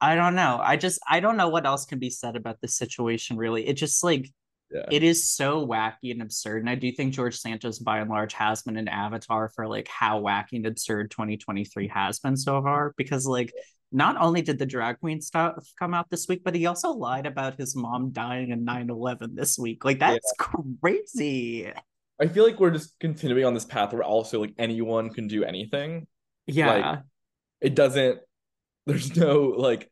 [0.00, 0.60] i don't know.
[0.62, 3.66] I just i don't know what else can be said about this situation really.
[3.66, 4.30] It just like
[4.70, 4.84] yeah.
[4.90, 8.32] it is so wacky and absurd and i do think george santos by and large
[8.32, 12.94] has been an avatar for like how wacky and absurd 2023 has been so far
[12.96, 13.52] because like
[13.94, 17.26] not only did the drag queen stuff come out this week, but he also lied
[17.26, 19.84] about his mom dying in 9 11 this week.
[19.84, 20.46] Like, that's yeah.
[20.82, 21.72] crazy.
[22.20, 25.44] I feel like we're just continuing on this path where also, like, anyone can do
[25.44, 26.08] anything.
[26.46, 26.66] Yeah.
[26.74, 27.00] Like,
[27.60, 28.18] it doesn't,
[28.86, 29.88] there's no, like,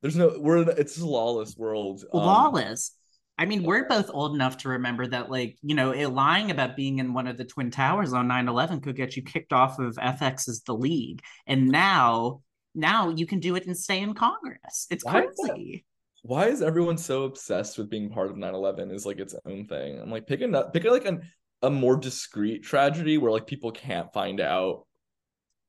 [0.00, 2.04] there's no, we're, it's a lawless world.
[2.12, 2.92] Um, lawless.
[3.36, 7.00] I mean, we're both old enough to remember that, like, you know, lying about being
[7.00, 9.96] in one of the Twin Towers on 9 11 could get you kicked off of
[9.96, 11.20] FX's The League.
[11.46, 12.40] And now
[12.74, 14.86] now you can do it and stay in Congress.
[14.90, 15.74] It's why crazy.
[15.74, 15.80] Is
[16.22, 20.00] why is everyone so obsessed with being part of 9-11 is like its own thing?
[20.00, 21.22] I'm like picking up pick like an,
[21.62, 24.86] a more discreet tragedy where like people can't find out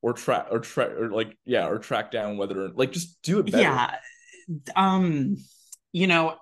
[0.01, 3.39] or track or track or like yeah or track down whether or like just do
[3.39, 3.63] it better.
[3.63, 3.95] Yeah.
[4.75, 5.37] Um
[5.91, 6.37] you know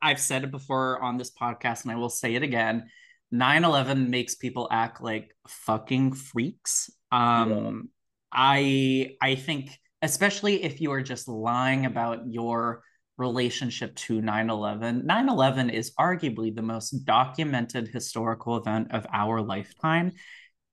[0.00, 2.88] I've said it before on this podcast, and I will say it again.
[3.32, 6.90] 9-11 makes people act like fucking freaks.
[7.10, 7.90] Um.
[8.32, 12.82] I I think especially if you are just lying about your
[13.18, 20.12] relationship to 9-11 9-11 is arguably the most documented historical event of our lifetime.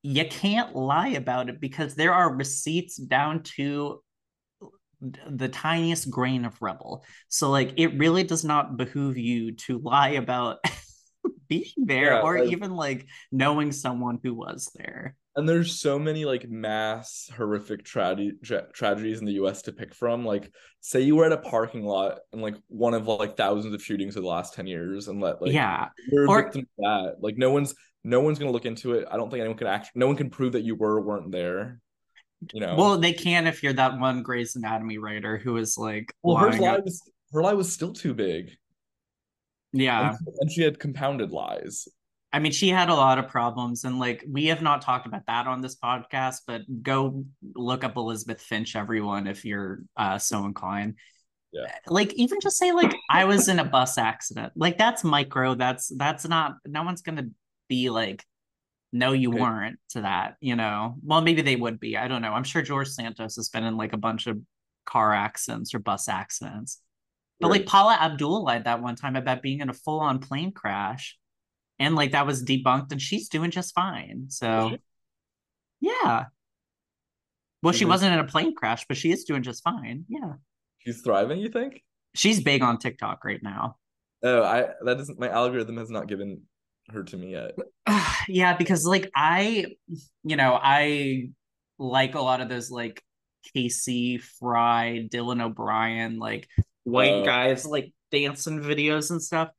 [0.02, 4.02] You can't lie about it because there are receipts down to
[5.02, 7.04] the tiniest grain of rebel.
[7.28, 10.58] So like it really does not behoove you to lie about
[11.48, 16.26] being there yeah, or even like knowing someone who was there and there's so many
[16.26, 20.26] like mass horrific tragedy tra- tragedies in the US to pick from.
[20.26, 23.84] Like say you were at a parking lot and like one of like thousands of
[23.84, 25.90] shootings of the last 10 years and let like yeah.
[26.12, 27.16] you're a or, victim of that.
[27.22, 29.08] Like no one's no one's going to look into it.
[29.10, 31.80] I don't think anyone can actually no one can prove that you were weren't there
[32.54, 32.76] you know?
[32.76, 36.52] Well they can if you're that one Grey's Anatomy writer who is like well her
[36.52, 38.52] lie was her lie was still too big.
[39.72, 40.10] Yeah.
[40.10, 41.88] And, and she had compounded lies
[42.32, 45.26] I mean, she had a lot of problems, and like we have not talked about
[45.26, 50.46] that on this podcast, but go look up Elizabeth Finch, everyone, if you're uh, so
[50.46, 50.96] inclined.
[51.52, 51.72] Yeah.
[51.88, 54.54] Like even just say like I was in a bus accident.
[54.56, 55.56] Like that's micro.
[55.56, 56.58] That's that's not.
[56.66, 57.30] No one's gonna
[57.68, 58.24] be like,
[58.92, 59.42] no, you okay.
[59.42, 60.36] weren't to that.
[60.40, 60.96] You know.
[61.04, 61.98] Well, maybe they would be.
[61.98, 62.34] I don't know.
[62.34, 64.40] I'm sure George Santos has been in like a bunch of
[64.86, 66.80] car accidents or bus accidents.
[67.40, 67.62] But right.
[67.62, 71.18] like Paula Abdul lied that one time about being in a full on plane crash
[71.80, 74.78] and like that was debunked and she's doing just fine so
[75.82, 76.26] yeah.
[77.64, 80.34] Well she wasn't in a plane crash but she is doing just fine yeah.
[80.80, 81.84] She's thriving you think?
[82.16, 83.78] She's big on tiktok right now.
[84.24, 86.42] Oh i that isn't my algorithm has not given
[86.92, 87.58] her to me yet.
[88.28, 89.66] Yeah because like i
[90.24, 91.30] you know i
[91.80, 93.02] like a lot of those like
[93.54, 96.48] casey fry dylan o'brien like
[96.84, 99.50] white uh, guys like dancing videos and stuff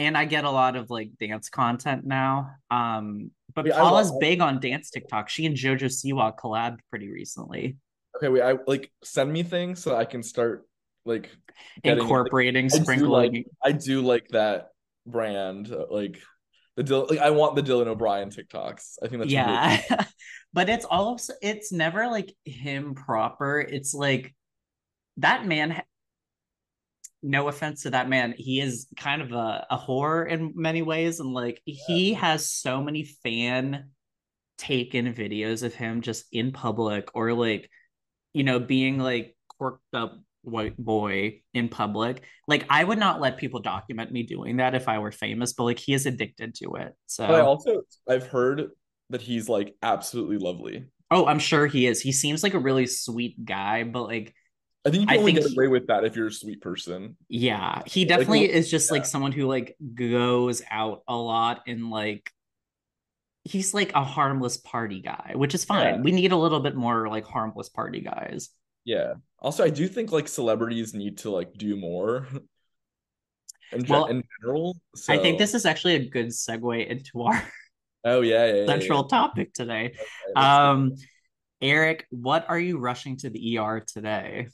[0.00, 2.52] and I get a lot of like dance content now.
[2.70, 5.28] Um, but yeah, Paula's big on dance TikTok.
[5.28, 7.76] She and JoJo Siwa collabed pretty recently.
[8.16, 10.66] Okay, wait, I like send me things so I can start
[11.04, 11.30] like
[11.82, 13.14] getting, incorporating, like, sprinkling.
[13.14, 14.68] I do, like, I do like that
[15.06, 16.20] brand, like
[16.76, 18.96] the like I want the Dylan O'Brien TikToks.
[19.02, 19.82] I think that's yeah,
[20.52, 23.60] but it's also it's never like him proper.
[23.60, 24.34] It's like
[25.18, 25.82] that man
[27.22, 31.20] no offense to that man, he is kind of a, a whore in many ways.
[31.20, 31.76] And like yeah.
[31.86, 33.90] he has so many fan
[34.58, 37.70] taken videos of him just in public or like,
[38.32, 42.22] you know, being like quirked up white boy in public.
[42.48, 45.64] Like I would not let people document me doing that if I were famous, but
[45.64, 46.94] like he is addicted to it.
[47.06, 48.70] So but I also I've heard
[49.10, 50.86] that he's like absolutely lovely.
[51.10, 52.00] Oh, I'm sure he is.
[52.00, 54.32] He seems like a really sweet guy, but like
[54.84, 57.16] I think you can I only get away with that if you're a sweet person.
[57.28, 58.94] Yeah, he definitely like, is just yeah.
[58.94, 62.30] like someone who like goes out a lot and like
[63.44, 65.96] he's like a harmless party guy, which is fine.
[65.96, 66.00] Yeah.
[66.00, 68.50] We need a little bit more like harmless party guys.
[68.84, 69.14] Yeah.
[69.38, 72.26] Also, I do think like celebrities need to like do more.
[73.72, 75.12] In, well, in general, so...
[75.12, 77.40] I think this is actually a good segue into our
[78.04, 79.94] oh yeah, yeah central topic today.
[80.30, 80.96] Okay, um,
[81.62, 84.48] Eric, what are you rushing to the ER today?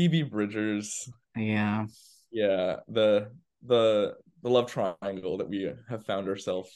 [0.00, 1.10] Phoebe Bridgers.
[1.36, 1.84] Yeah.
[2.32, 2.76] Yeah.
[2.88, 3.32] The
[3.62, 6.70] the the love triangle that we have found ourselves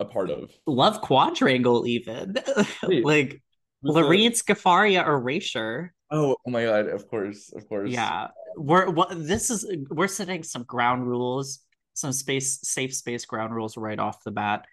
[0.00, 0.50] a part of.
[0.66, 2.34] Love quadrangle, even.
[2.82, 3.40] like
[3.80, 4.32] Lorene.
[4.32, 5.94] Scafaria erasure.
[6.10, 7.92] Oh, oh my god, of course, of course.
[7.92, 8.28] Yeah.
[8.56, 11.60] We're what this is we're setting some ground rules,
[11.94, 14.66] some space safe space ground rules right off the bat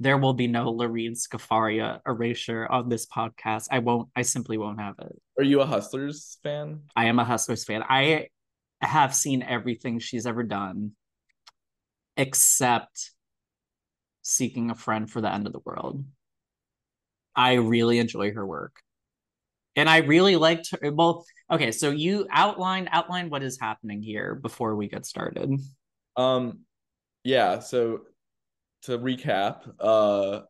[0.00, 3.66] there will be no Lorene Scafaria erasure on this podcast.
[3.70, 4.08] I won't.
[4.16, 5.20] I simply won't have it.
[5.38, 6.80] Are you a Hustlers fan?
[6.96, 7.84] I am a Hustlers fan.
[7.86, 8.28] I
[8.80, 10.92] have seen everything she's ever done,
[12.16, 13.10] except
[14.22, 16.02] seeking a friend for the end of the world.
[17.36, 18.80] I really enjoy her work.
[19.76, 20.92] And I really liked her.
[20.92, 25.60] Well, okay, so you outline outline what is happening here before we get started.
[26.16, 26.60] Um
[27.22, 28.00] yeah, so
[28.82, 30.40] to recap, uh,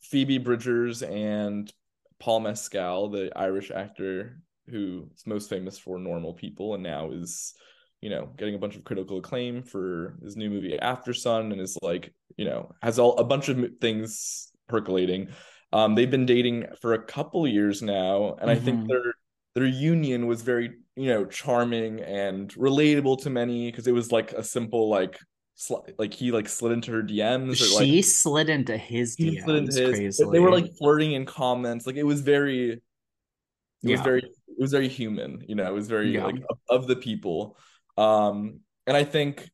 [0.00, 1.72] Phoebe Bridgers and
[2.18, 7.54] Paul Mescal, the Irish actor who is most famous for Normal People and now is,
[8.00, 11.76] you know, getting a bunch of critical acclaim for his new movie Aftersun and is
[11.82, 15.28] like, you know, has all a bunch of things percolating.
[15.72, 18.50] Um, they've been dating for a couple years now, and mm-hmm.
[18.50, 18.88] I think mm-hmm.
[18.88, 19.14] their
[19.54, 24.32] their union was very, you know, charming and relatable to many because it was like
[24.32, 25.18] a simple like
[25.58, 27.52] sl- like he like slid into her DMs.
[27.52, 29.44] Or, she slid into his DMs.
[29.44, 31.86] Slid into his, They were like flirting in comments.
[31.86, 32.82] Like it was very, it
[33.82, 33.92] yeah.
[33.92, 35.44] was very, it was very human.
[35.46, 36.24] You know, it was very yeah.
[36.24, 37.58] like of, of the people.
[37.98, 39.50] Um, and I think,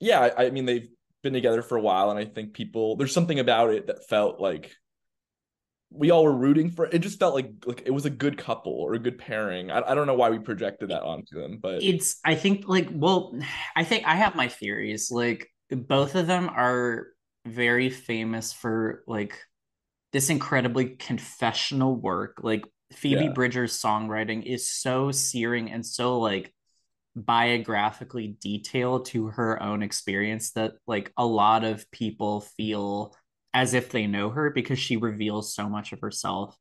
[0.00, 0.88] yeah, I, I mean they've
[1.22, 4.40] been together for a while, and I think people there's something about it that felt
[4.40, 4.74] like
[5.96, 6.98] we all were rooting for it.
[6.98, 9.70] just felt like like it was a good couple or a good pairing.
[9.70, 12.88] I, I don't know why we projected that onto them, but it's I think like
[12.92, 13.38] well,
[13.76, 15.10] I think I have my theories.
[15.10, 17.06] Like both of them are
[17.46, 19.38] very famous for like
[20.12, 22.40] this incredibly confessional work.
[22.42, 23.32] Like Phoebe yeah.
[23.32, 26.52] Bridgers' songwriting is so searing and so like
[27.16, 33.14] biographically detailed to her own experience that like a lot of people feel
[33.54, 36.58] as if they know her because she reveals so much of herself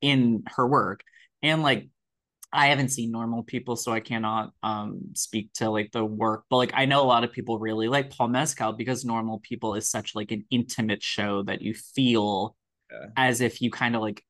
[0.00, 1.02] in her work.
[1.42, 1.88] And like
[2.52, 6.56] I haven't seen normal people, so I cannot um speak to like the work, but
[6.56, 9.88] like I know a lot of people really like Paul Mescal because normal people is
[9.88, 12.56] such like an intimate show that you feel
[12.90, 13.06] yeah.
[13.16, 14.24] as if you kind of like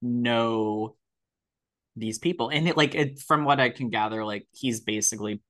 [0.00, 0.96] know
[1.96, 2.48] these people.
[2.48, 5.42] And it like it from what I can gather, like he's basically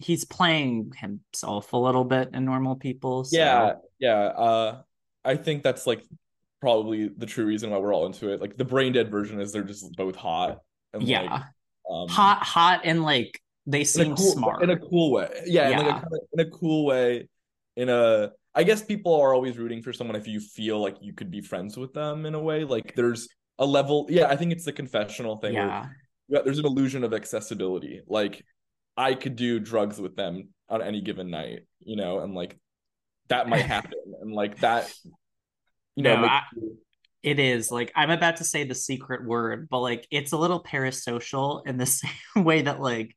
[0.00, 3.24] he's playing himself a little bit in normal people.
[3.24, 3.36] So.
[3.36, 4.16] Yeah, yeah.
[4.16, 4.82] Uh,
[5.24, 6.02] I think that's like
[6.60, 8.40] probably the true reason why we're all into it.
[8.40, 10.58] Like the brain dead version is they're just both hot.
[10.92, 11.42] And yeah, like,
[11.90, 15.28] um, hot, hot, and like they seem cool, smart in a cool way.
[15.46, 15.80] Yeah, yeah.
[15.80, 17.28] In, like a, in a cool way.
[17.76, 21.12] In a, I guess people are always rooting for someone if you feel like you
[21.12, 22.64] could be friends with them in a way.
[22.64, 23.28] Like there's
[23.58, 24.06] a level.
[24.08, 25.54] Yeah, I think it's the confessional thing.
[25.54, 25.86] Yeah.
[26.26, 28.00] Where, there's an illusion of accessibility.
[28.06, 28.44] Like
[28.96, 32.58] I could do drugs with them on any given night, you know, and like
[33.28, 33.98] that might happen.
[34.20, 34.92] and like that,
[35.96, 36.42] you know, no, I,
[37.22, 40.62] it is like I'm about to say the secret word, but like it's a little
[40.62, 43.14] parasocial in the same way that like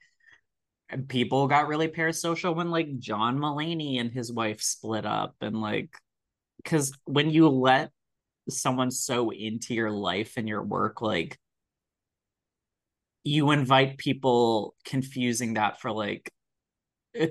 [1.08, 5.90] people got really parasocial when like John Mulaney and his wife split up and like
[6.58, 7.92] because when you let
[8.50, 11.40] someone so into your life and your work like
[13.24, 16.32] you invite people confusing that for like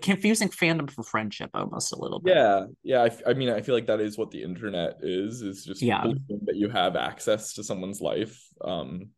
[0.00, 2.34] confusing fandom for friendship almost a little bit.
[2.34, 3.02] Yeah, yeah.
[3.02, 5.42] I, I mean, I feel like that is what the internet is.
[5.42, 6.04] Is just yeah.
[6.44, 8.40] that you have access to someone's life.
[8.60, 9.10] Um,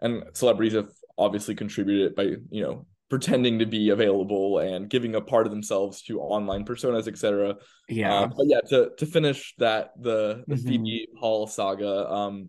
[0.00, 5.20] and celebrities have obviously contributed by you know pretending to be available and giving a
[5.20, 7.56] part of themselves to online personas, etc.
[7.88, 8.20] Yeah.
[8.20, 10.68] Um, but yeah, to to finish that the the mm-hmm.
[10.68, 12.48] Phoebe Paul saga, um,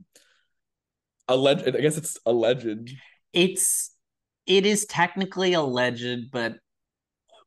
[1.27, 1.67] alleged.
[1.67, 2.91] I guess it's alleged
[3.33, 3.91] it's
[4.45, 6.55] it is technically alleged, but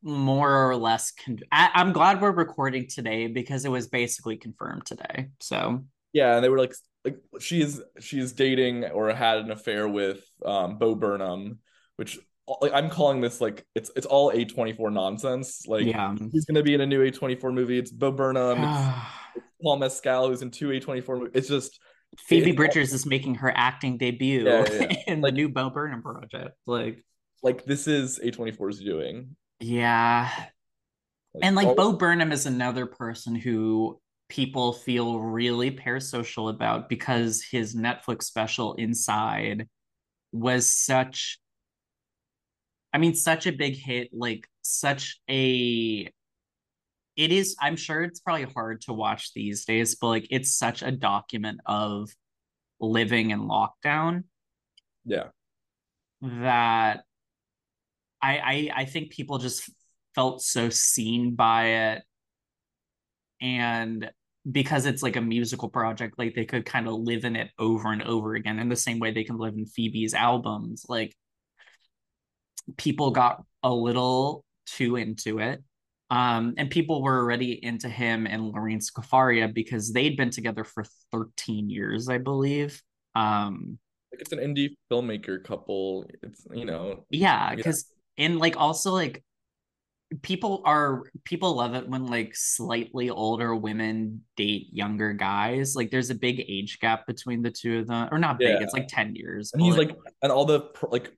[0.03, 1.11] more or less.
[1.11, 5.29] Con- I, I'm glad we're recording today because it was basically confirmed today.
[5.39, 6.73] So yeah, and they were like,
[7.03, 11.59] like she's she's dating or had an affair with um, Bo Burnham,
[11.95, 12.19] which
[12.61, 15.65] like I'm calling this like it's it's all A24 nonsense.
[15.67, 16.15] Like yeah.
[16.31, 17.77] he's gonna be in a new A24 movie.
[17.77, 18.63] It's Bo Burnham.
[18.63, 18.97] it's,
[19.37, 21.31] it's Paul Mescal who's in two A24 movies.
[21.33, 21.79] It's just
[22.19, 26.01] Phoebe Bridgers is making her acting debut yeah, yeah, in like, the new Bo Burnham
[26.01, 26.57] project.
[26.65, 27.03] Like,
[27.41, 29.35] like this is A24's doing.
[29.59, 30.29] Yeah.
[31.33, 31.75] Like, and like oh.
[31.75, 38.73] Bo Burnham is another person who people feel really parasocial about because his Netflix special
[38.75, 39.67] Inside
[40.31, 41.39] was such
[42.93, 46.09] I mean such a big hit, like such a
[47.23, 50.81] it is i'm sure it's probably hard to watch these days but like it's such
[50.81, 52.09] a document of
[52.81, 54.23] living in lockdown.
[55.05, 55.27] Yeah.
[56.21, 57.03] That
[58.21, 59.69] i i, I think people just
[60.15, 62.03] felt so seen by it.
[63.39, 64.11] And
[64.51, 67.91] because it's like a musical project like they could kind of live in it over
[67.91, 70.85] and over again in the same way they can live in phoebe's albums.
[70.89, 71.15] Like
[72.77, 75.63] people got a little too into it
[76.11, 80.83] um, and people were already into him and Lorene Scafaria because they'd been together for
[81.13, 82.81] 13 years, I believe.
[83.15, 83.79] Um,
[84.11, 86.05] like it's an indie filmmaker couple.
[86.21, 87.05] It's you know.
[87.09, 87.85] Yeah, because
[88.17, 88.25] yeah.
[88.25, 89.23] and like also like
[90.21, 95.77] people are people love it when like slightly older women date younger guys.
[95.77, 98.49] Like there's a big age gap between the two of them, or not big.
[98.49, 98.63] Yeah.
[98.63, 99.51] It's like 10 years.
[99.53, 101.09] And he's like, like and all the like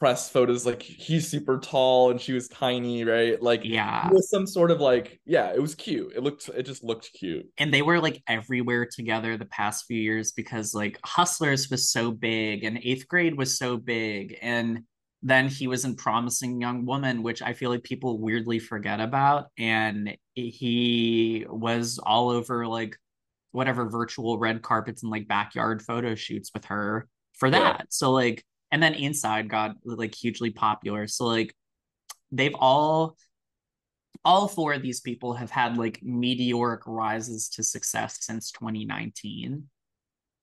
[0.00, 3.40] press photos like he's super tall and she was tiny right?
[3.40, 4.08] Like yeah.
[4.08, 6.14] it was some sort of like yeah it was cute.
[6.16, 7.46] It looked it just looked cute.
[7.58, 12.10] And they were like everywhere together the past few years because like hustlers was so
[12.10, 14.80] big and eighth grade was so big and
[15.22, 19.48] then he was in promising young woman which i feel like people weirdly forget about.
[19.58, 22.96] And he was all over like
[23.52, 27.76] whatever virtual red carpets and like backyard photo shoots with her for that.
[27.80, 27.84] Yeah.
[27.90, 31.54] so like and then inside got like hugely popular so like
[32.32, 33.16] they've all
[34.24, 39.68] all four of these people have had like meteoric rises to success since 2019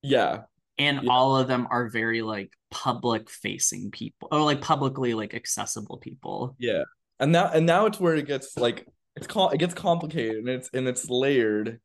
[0.01, 0.41] yeah
[0.80, 1.11] and Yeah.
[1.11, 6.55] all of them are very like public facing people or like publicly like accessible people.
[6.59, 6.84] Yeah.
[7.19, 10.49] And now and now it's where it gets like it's called it gets complicated and
[10.49, 11.80] it's and it's layered.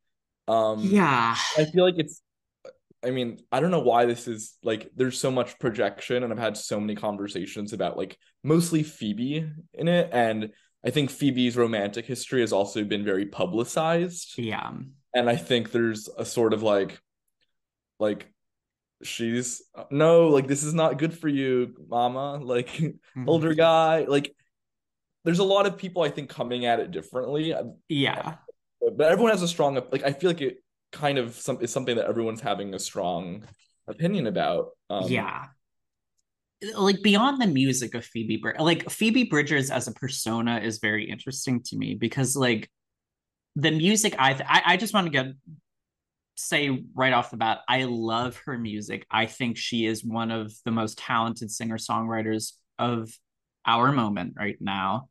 [0.49, 1.37] Um Yeah.
[1.57, 2.21] I feel like it's
[3.05, 6.39] I mean, I don't know why this is like there's so much projection and I've
[6.39, 10.51] had so many conversations about like mostly Phoebe in it and
[10.85, 14.71] I think Phoebe's romantic history has also been very publicized Yeah.
[15.15, 17.01] and I think there's a sort of like
[17.99, 18.29] like
[19.03, 23.27] she's no like this is not good for you mama like Mhm.
[23.27, 24.35] older guy like
[25.25, 27.55] there's a lot of people I think coming at it differently
[27.89, 28.37] Yeah.
[28.97, 30.59] but everyone has a strong like I feel like it
[30.93, 33.45] kind of some is something that everyone's having a strong
[33.89, 35.47] opinion about um yeah.
[36.77, 41.11] Like beyond the music of Phoebe Brid- like Phoebe Bridgers as a persona is very
[41.11, 42.71] interesting to me because like
[43.57, 45.27] the music I th- I, I just want to get
[46.37, 49.07] say right off the bat I love her music.
[49.11, 53.11] I think she is one of the most talented singer-songwriters of
[53.67, 55.09] our moment right now.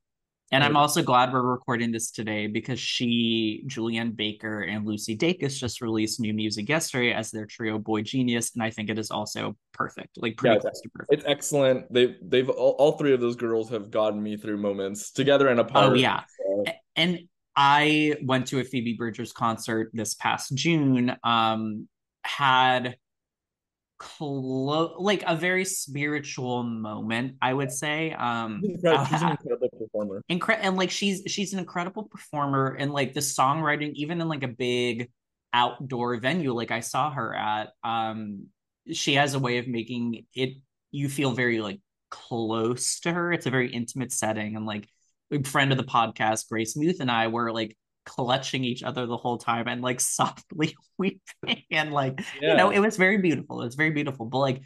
[0.54, 5.58] And I'm also glad we're recording this today because she, Julien Baker, and Lucy Dacus
[5.58, 9.12] just released new music yesterday as their trio Boy Genius, and I think it is
[9.12, 11.14] also perfect, like pretty Yeah, close to perfect.
[11.14, 15.12] it's excellent they've they've all, all three of those girls have gotten me through moments
[15.12, 16.66] together and apart Oh yeah, so,
[16.98, 17.20] and
[17.56, 21.16] I went to a Phoebe Bridgers concert this past June.
[21.24, 21.88] Um,
[22.24, 22.96] had
[23.98, 28.12] clo- like a very spiritual moment, I would say.
[28.14, 29.70] Um, she's, incredible, she's an uh, incredible
[30.02, 30.24] performer.
[30.30, 34.44] Incre- and like she's she's an incredible performer and like the songwriting even in like
[34.44, 35.10] a big
[35.54, 38.46] outdoor venue like i saw her at um
[38.90, 40.52] she has a way of making it
[40.92, 41.80] you feel very like
[42.10, 43.32] close to her.
[43.32, 44.88] It's a very intimate setting and like
[45.32, 49.18] a friend of the podcast grace muth and i were like clutching each other the
[49.18, 53.62] whole time and like softly weeping and like you know it was very beautiful.
[53.62, 54.26] It's very beautiful.
[54.26, 54.62] But like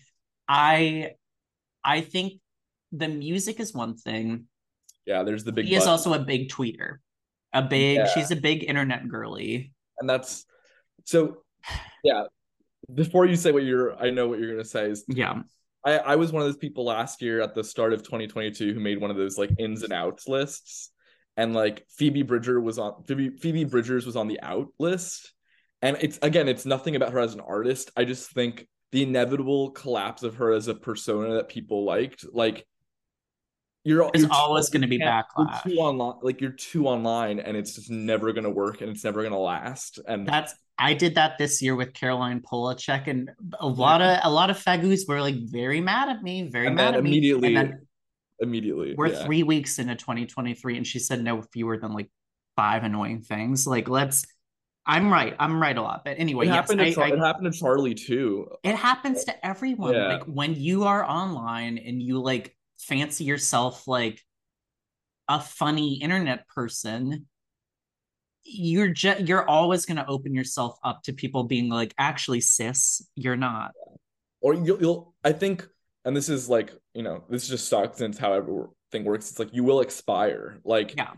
[0.48, 1.12] i
[1.84, 2.34] i think
[2.92, 4.46] the music is one thing
[5.06, 6.98] yeah there's the big he is also a big tweeter.
[7.54, 8.08] A big, Yeah.
[8.14, 9.72] she's a big internet girly.
[10.00, 10.46] and that's
[11.06, 11.38] so
[12.04, 12.24] yeah
[12.94, 15.42] before you say what you're i know what you're gonna say is Yeah.
[15.86, 18.80] I, I was one of those people last year at the start of 2022 who
[18.80, 20.92] made one of those like ins and outs lists
[21.38, 25.32] and like phoebe bridger was on phoebe, phoebe bridgers was on the out list
[25.82, 29.72] and it's again it's nothing about her as an artist i just think the inevitable
[29.72, 32.66] collapse of her as a persona that people liked like
[33.86, 37.56] you're There's always gonna be you can't- you're too online like you're too online and
[37.56, 41.38] it's just never gonna work and it's never gonna last and That's I did that
[41.38, 43.32] this year with Caroline Polachek, and
[43.62, 46.76] a lot of a lot of fagus were like very mad at me, very and
[46.76, 47.12] mad at me.
[47.12, 47.72] immediately
[48.40, 49.24] immediately we're yeah.
[49.26, 52.10] three weeks into 2023, and she said no fewer than like
[52.58, 53.66] five annoying things.
[53.66, 54.26] Like let's
[54.86, 55.34] I'm right.
[55.40, 56.04] I'm right a lot.
[56.04, 58.76] But anyway, it yes, happened I- to Char- I- it happened to charlie too it
[58.76, 60.08] happens to everyone Yeah.
[60.16, 64.22] like when you are online and you like fancy yourself like
[65.28, 67.26] a funny internet person
[68.44, 73.02] you're just you're always going to open yourself up to people being like actually sis
[73.16, 73.72] you're not.
[74.42, 75.68] Or you'll, you'll i think
[76.04, 79.40] and this is like you know this just sucks and it's how everything works it's
[79.40, 80.60] like you will expire.
[80.64, 81.12] Like Yeah.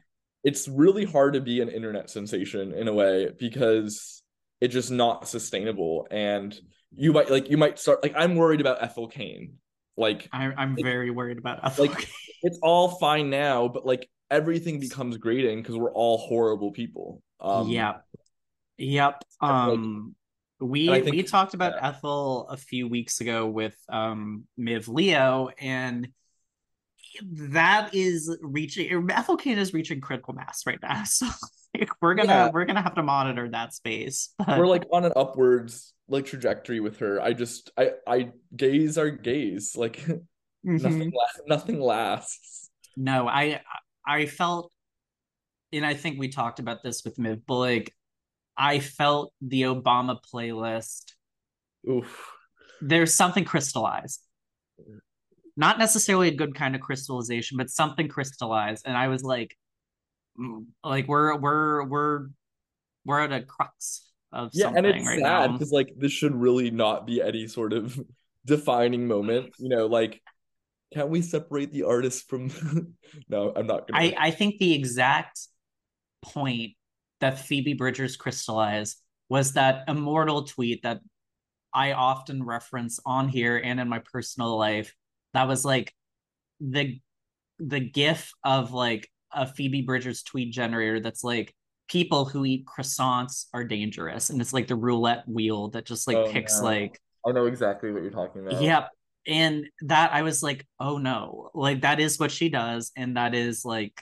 [0.43, 4.23] it's really hard to be an internet sensation in a way because
[4.61, 6.57] it's just not sustainable and
[6.95, 9.55] you might like you might start like i'm worried about Ethel Cain
[9.97, 12.07] like I, i'm very worried about like
[12.43, 17.21] it's all fine now but like everything becomes grating because we're all horrible people.
[17.39, 18.03] Um yep.
[18.77, 19.23] Yep.
[19.41, 20.15] like- um
[20.59, 21.89] we think- we talked about yeah.
[21.89, 26.09] ethel a few weeks ago with um miv leo and
[27.21, 31.27] that is reaching Ethel Cain is reaching critical mass right now so
[31.79, 32.49] like, we're gonna Yeah.
[32.53, 36.79] we're gonna have to monitor that space but we're like on an upwards like trajectory
[36.79, 40.21] with her i just i i gays are gays like mhm.
[40.65, 43.61] nothing la- nothing lasts no i
[44.05, 44.71] i felt
[45.73, 47.93] and i think we talked about this with miv but like
[48.57, 51.13] i felt the obama playlist
[51.89, 52.31] Oof.
[52.81, 54.21] there's something crystallized
[55.59, 59.57] not necessarily a good kind of crystallization but something crystallized and i was like
[60.83, 62.27] like we're we're we're
[63.05, 66.35] we're at a crux of yeah something and it's right sad because like this should
[66.35, 67.99] really not be any sort of
[68.45, 70.21] defining moment you know like
[70.93, 72.49] can't we separate the artist from
[73.29, 75.39] no i'm not gonna i i think the exact
[76.21, 76.73] point
[77.19, 78.97] that phoebe bridgers crystallized
[79.29, 80.99] was that immortal tweet that
[81.73, 84.93] i often reference on here and in my personal life
[85.33, 85.93] that was like
[86.61, 86.99] the
[87.59, 91.53] the gif of like a Phoebe Bridgers tweet generator that's like
[91.87, 96.17] people who eat croissants are dangerous and it's like the roulette wheel that just like
[96.17, 96.65] Oh, picks no.
[96.65, 98.61] like I know exactly what you're talking about.
[98.61, 98.89] Yep.
[99.27, 103.35] And that I was like, oh no, like that is what she does, and that
[103.35, 104.01] is like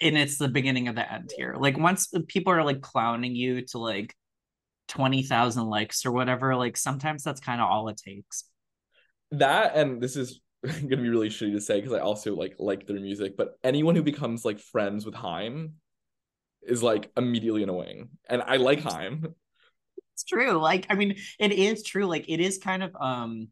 [0.00, 1.56] and it's the beginning of the end here.
[1.58, 4.14] Like once people are like clowning you to like
[4.88, 8.44] 20,000 likes or whatever, like sometimes that's kind of all it takes.
[9.30, 10.41] That and this is
[10.88, 13.96] gonna be really shitty to say because I also like like their music, but anyone
[13.96, 15.74] who becomes like friends with Haim
[16.62, 18.10] is like immediately annoying.
[18.28, 19.34] And I like Haim.
[20.14, 20.52] It's true.
[20.52, 22.06] Like, I mean, it is true.
[22.06, 23.48] Like it is kind of um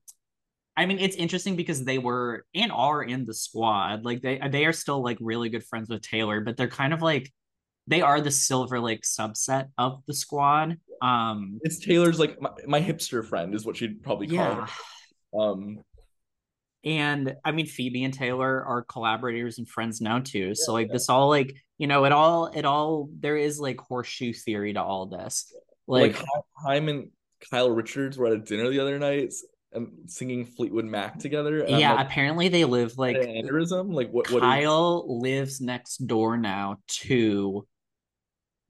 [0.76, 4.04] I mean, it's interesting because they were and are in the squad.
[4.04, 7.02] Like they they are still like really good friends with Taylor, but they're kind of
[7.02, 7.30] like
[7.86, 10.78] they are the Silver Lake subset of the squad.
[11.02, 14.66] Um It's Taylor's like my, my hipster friend is what she'd probably call yeah.
[14.66, 15.40] her.
[15.40, 15.78] Um
[16.84, 20.54] and I mean Phoebe and Taylor are collaborators and friends now too.
[20.54, 24.32] So like this all like, you know, it all it all there is like horseshoe
[24.32, 25.52] theory to all this.
[25.86, 26.26] Like, like
[26.64, 27.10] Haim and
[27.50, 29.32] Kyle Richards were at a dinner the other night
[29.72, 31.60] and um, singing Fleetwood Mac together.
[31.60, 33.92] and yeah, like, apparently they live like an aneurysm.
[33.92, 34.30] Like what?
[34.30, 34.42] What?
[34.42, 37.66] Is, Kyle lives next door now to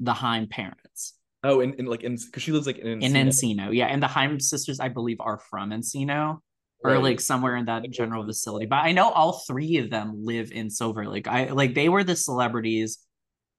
[0.00, 3.56] the Haim parents oh, and, in like in because she lives like in in Encino.
[3.56, 3.74] Encino.
[3.74, 6.38] Yeah, and the Haim sisters, I believe, are from Encino
[6.82, 7.02] or Right.
[7.02, 8.66] like somewhere in that general facility.
[8.66, 11.28] But I know all three of them live in Silver Lake.
[11.28, 12.98] I like they were the celebrities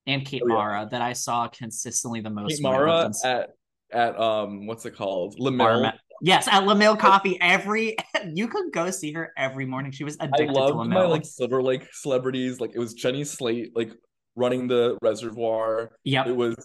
[0.08, 0.54] and Kate Oh, yeah.
[0.56, 2.56] Mara that I saw consistently the most.
[2.58, 3.50] Kate when I lived Mara at
[3.94, 5.36] at um what's it called?
[5.40, 5.92] Lamel.
[6.24, 7.96] Yes, at Lamille Coffee every
[8.34, 9.92] you could go see her every morning.
[9.92, 12.60] She was I addicted to loved my like Silver Lake celebrities.
[12.60, 13.92] Like it was Jenny Slate like
[14.36, 15.92] running the reservoir.
[16.04, 16.28] yep.
[16.28, 16.56] It was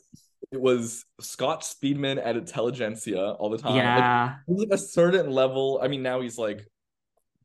[0.52, 3.76] it was Scott Speedman at Intelligentsia all the time.
[3.76, 4.36] Yeah.
[4.46, 5.80] like a certain level.
[5.82, 6.66] I mean, now he's like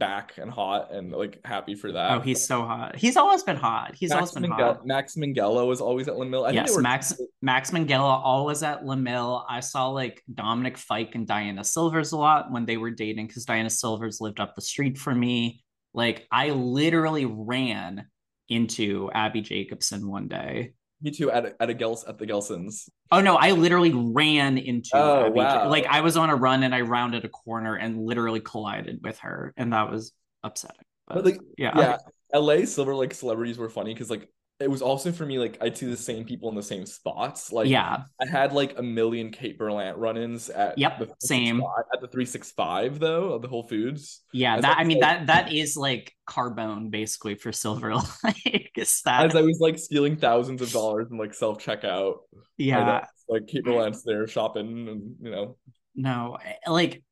[0.02, 2.12] back and hot and like happy for that.
[2.12, 2.96] oh, he's so hot.
[2.96, 3.94] He's always been hot.
[3.96, 4.86] He's always been hot.
[4.86, 6.44] Max Minghella was always at Lamille.
[6.44, 9.46] I think Yes, were Max Max Minghella always at Lamille.
[9.48, 13.46] I saw like Dominic Fike and Diana Silvers a lot when they were dating because
[13.46, 15.64] Diana Silvers lived up the street from me.
[15.94, 18.08] Like I literally ran
[18.50, 20.74] into Abbi Jacobson one day.
[21.02, 22.89] Me too at a, at a Gels at the Gelson's.
[23.12, 25.36] Oh no, I literally ran into Oh, Abby.
[25.36, 25.68] wow.
[25.70, 29.18] Like I was on a run and I rounded a corner and literally collided with
[29.20, 30.86] her, and that was upsetting.
[31.08, 31.97] But, But like yeah,
[32.34, 34.30] yeah, LA Silver Lake celebrities were funny because like
[34.62, 37.51] it was also for me like I'd see the same people in the same spots.
[37.51, 41.57] Like yeah, I had like a million Kate Berlant run-ins at Yep, the same.
[41.57, 44.22] 365 at the 365 though of the Whole Foods.
[44.34, 44.55] yeah.
[44.57, 48.72] As That I I mean was, that that is like Carbone basically for Silver Lake.
[48.78, 52.18] is that As I was like stealing thousands of dollars in like self-checkout.
[52.57, 53.05] yeah.
[53.28, 55.57] Like Kate Berlant's there shopping and you know.
[55.95, 57.03] No, eh, like,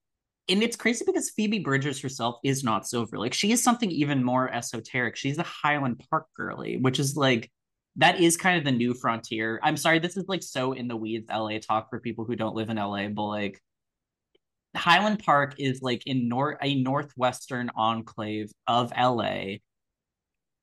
[0.50, 3.18] and it's crazy because Phoebe Bridgers herself is not silver.
[3.18, 5.16] Like, she is something even more esoteric.
[5.16, 7.52] She's the Highland Park girly, which is like,
[7.96, 9.60] that is kind of the new frontier.
[9.64, 12.56] I'm sorry, this is like so in the weeds LA talk for people who don't
[12.56, 13.62] live in LA, but like,
[14.76, 19.56] Highland Park is like in nor a northwestern enclave of LA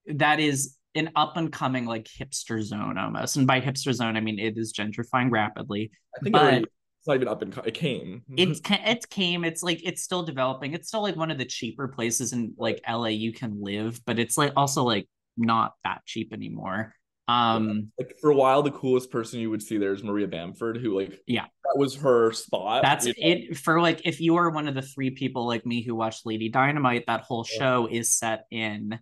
[0.07, 3.37] that is an up and coming like hipster zone almost.
[3.37, 5.91] And by hipster zone, I mean it is gentrifying rapidly.
[6.17, 6.65] I think But-
[7.07, 8.23] it's not even up and co- it came.
[8.37, 11.87] it's it came it's like it's still developing it's still like one of the cheaper
[11.87, 16.33] places in like la you can live but it's like also like not that cheap
[16.33, 16.93] anymore
[17.29, 20.79] um like for a while the coolest person you would see there is Maria Bamford
[20.79, 21.45] who like Yeah.
[21.65, 22.83] that was her spot.
[22.83, 23.15] that's you know?
[23.51, 26.27] it for like if you are one of the three people like me who watched
[26.27, 27.59] lady dynamite that whole Yeah.
[27.59, 28.99] show is set in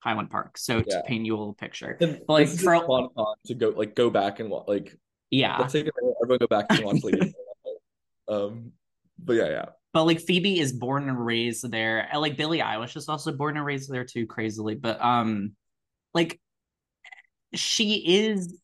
[0.00, 3.08] highland park so to paint you a little picture And But, like, for- a fun
[3.46, 4.96] to go like go back and like
[5.30, 5.88] yeah let's take
[6.22, 7.34] everyone go back and watch Lady.
[8.28, 8.72] Um,
[9.18, 9.64] but yeah, yeah.
[9.92, 12.08] but like Phoebe is born and raised there.
[12.10, 14.74] And like Billie Eilish is also born and raised there too, crazily.
[14.74, 15.52] But um,
[16.14, 16.40] like
[17.54, 17.94] she
[18.26, 18.60] is,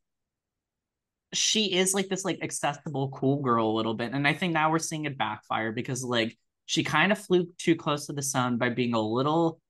[1.32, 4.70] she is like this like accessible cool girl a little bit, and I think now
[4.70, 6.36] we're seeing it backfire because like
[6.66, 9.60] she kind of flew too close to the sun by being a little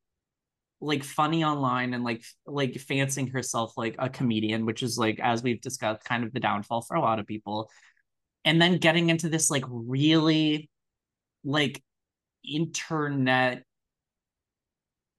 [0.81, 5.43] like funny online and like like fancying herself like a comedian which is like as
[5.43, 7.71] we've discussed kind of the downfall for a lot of people
[8.45, 10.71] and then getting into this like really
[11.45, 11.83] like
[12.45, 13.65] internet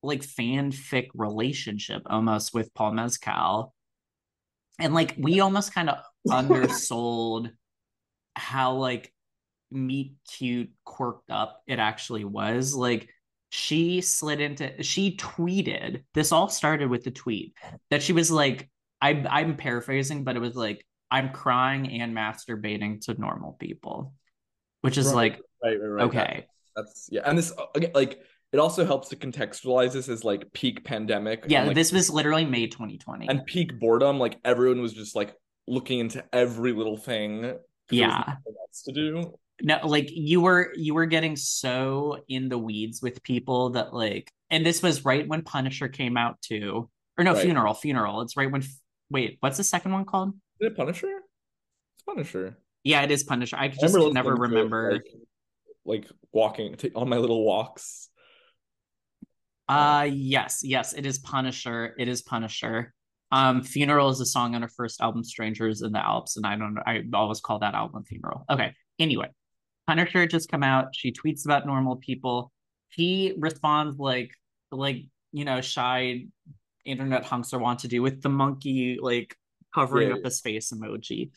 [0.03, 3.73] like fanfic relationship almost with Paul Mescal.
[4.79, 5.97] And like we almost kind of
[6.29, 7.49] undersold
[8.35, 9.11] how like
[9.71, 12.75] meet cute quirked up it actually was.
[12.75, 13.09] Like
[13.49, 17.55] she slid into she tweeted this all started with the tweet
[17.89, 18.69] that she was like
[19.01, 20.85] I I'm paraphrasing but it was like
[21.15, 24.13] I'm crying and masturbating to normal people
[24.81, 28.19] which is Right, like Right, right, okay that's yeah, and this uh, again, like
[28.51, 31.45] it also helps to contextualize this as like peak pandemic.
[31.47, 34.19] yeah and, like, this was literally May 2020 and peak boredom.
[34.19, 35.35] Like everyone was just like
[35.67, 37.57] looking into every little thing.
[37.89, 38.23] Yeah.
[38.27, 39.33] else to do.
[39.61, 44.31] no like you were you were getting so in the weeds with people that like
[44.49, 48.51] and this was right when punisher came out too or no funeral funeral it's right
[48.51, 48.63] when
[49.11, 51.11] wait what's the second one called Is it Punisher?
[51.95, 52.57] It's Punisher.
[52.83, 53.57] yeah it is punisher.
[53.57, 54.91] I I just remember never to it, remember.
[54.93, 55.05] like,
[55.85, 58.09] like walking ta- on my little walks.
[59.67, 61.95] uh yes yes it is punisher.
[61.97, 62.93] It is punisher.
[63.31, 66.55] Um funeral is a song on her first album strangers in the alps and i
[66.55, 68.45] don't know i always call that album funeral.
[68.49, 69.29] Okay anyway.
[69.87, 70.95] Punisher just come out.
[70.95, 72.51] She tweets about normal people.
[72.89, 74.31] He responds like
[74.71, 74.97] like
[75.31, 76.25] you know shy
[76.85, 79.35] internet hunks are want to do with the monkey like
[79.75, 80.15] covering Yeah.
[80.15, 81.31] up his face emoji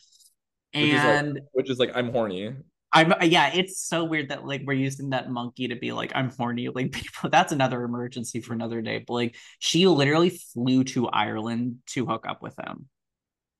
[0.73, 2.53] Which is like- and Which is like I'm horny.
[2.91, 6.29] I'm yeah, it's so weird that like we're using that monkey to be like, I'm
[6.31, 6.67] horny.
[6.77, 8.97] Like people, that's another emergency for another day.
[9.05, 12.87] But like she literally flew to Ireland to hook up with him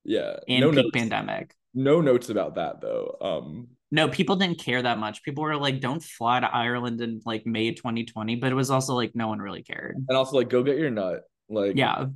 [0.04, 0.38] Yeah.
[0.48, 0.90] in no peak notes.
[1.00, 1.54] pandemic.
[1.76, 3.06] No notes about that though.
[3.22, 5.22] Um No, people didn't care that much.
[5.22, 8.36] People were like, don't fly to Ireland in like May 2020.
[8.42, 9.96] But it was also like no one really cared.
[10.08, 11.22] and also like go get your nut.
[11.50, 12.08] Like Yeah.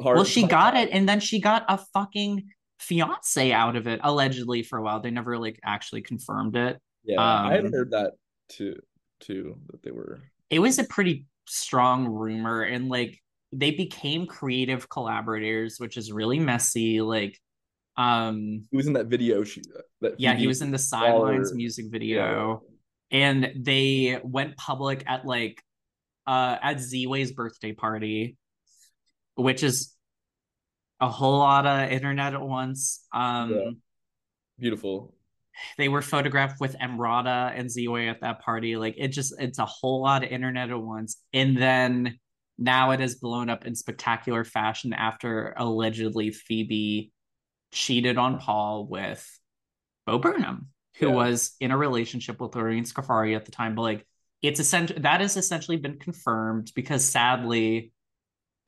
[0.00, 2.44] Hard Well, she got it, and then she got a fucking
[2.78, 5.00] fiance out of it, allegedly for a while.
[5.00, 6.80] They never like actually confirmed it.
[7.04, 8.12] Yeah, I had um, heard that
[8.48, 8.76] too
[9.20, 10.20] too that they were
[10.50, 13.18] it was a pretty strong rumor and like
[13.52, 17.38] they became creative collaborators which is really messy like
[17.96, 19.62] um he was in that video she
[20.00, 22.62] that yeah he was in the sidelines music video
[23.10, 25.62] and they went public at like
[26.26, 28.36] uh at z-way's birthday party
[29.34, 29.94] which is
[31.00, 33.70] a whole lot of internet at once um Yeah.
[34.58, 35.14] beautiful.
[35.76, 38.76] they were photographed with Emrata and Z-Way at that party.
[38.76, 41.20] Like it just it's a whole lot of internet at once.
[41.32, 42.18] And then
[42.58, 47.12] now it has blown up in spectacular fashion after allegedly Phoebe
[47.72, 49.26] cheated on Paul with
[50.06, 50.68] Bo Burnham,
[50.98, 51.14] who Yeah.
[51.14, 53.74] was in a relationship with Lorene Scafaria at the time.
[53.74, 54.06] But like
[54.40, 57.92] it's essentially that has essentially been confirmed because sadly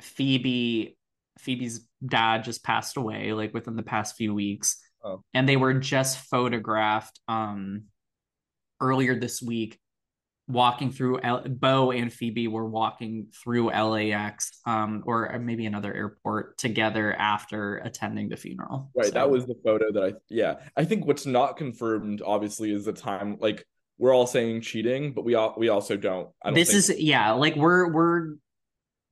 [0.03, 0.97] Phoebe
[1.39, 5.23] Phoebe's dad just passed away like within the past few weeks Oh.
[5.35, 7.85] and they were just photographed um
[8.81, 9.79] earlier this week
[10.49, 16.57] walking through L- Bo and Phoebe were walking through LAX um or maybe another airport
[16.59, 18.91] together after attending the funeral.
[18.95, 20.55] Right, So- that was the photo that I yeah.
[20.77, 23.65] I think what's not confirmed obviously is the time like
[23.99, 26.29] we're all saying cheating, but we all we also don't.
[26.43, 28.35] I don't this think, is yeah, like we're we're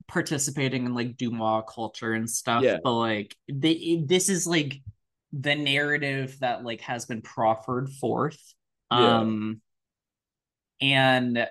[0.07, 2.77] participating in like Dumois culture and stuff, Yeah.
[2.83, 4.81] but like the, this is like
[5.31, 8.39] the narrative that like has been proffered forth.
[8.91, 9.17] Yeah.
[9.19, 9.61] Um
[10.81, 11.47] and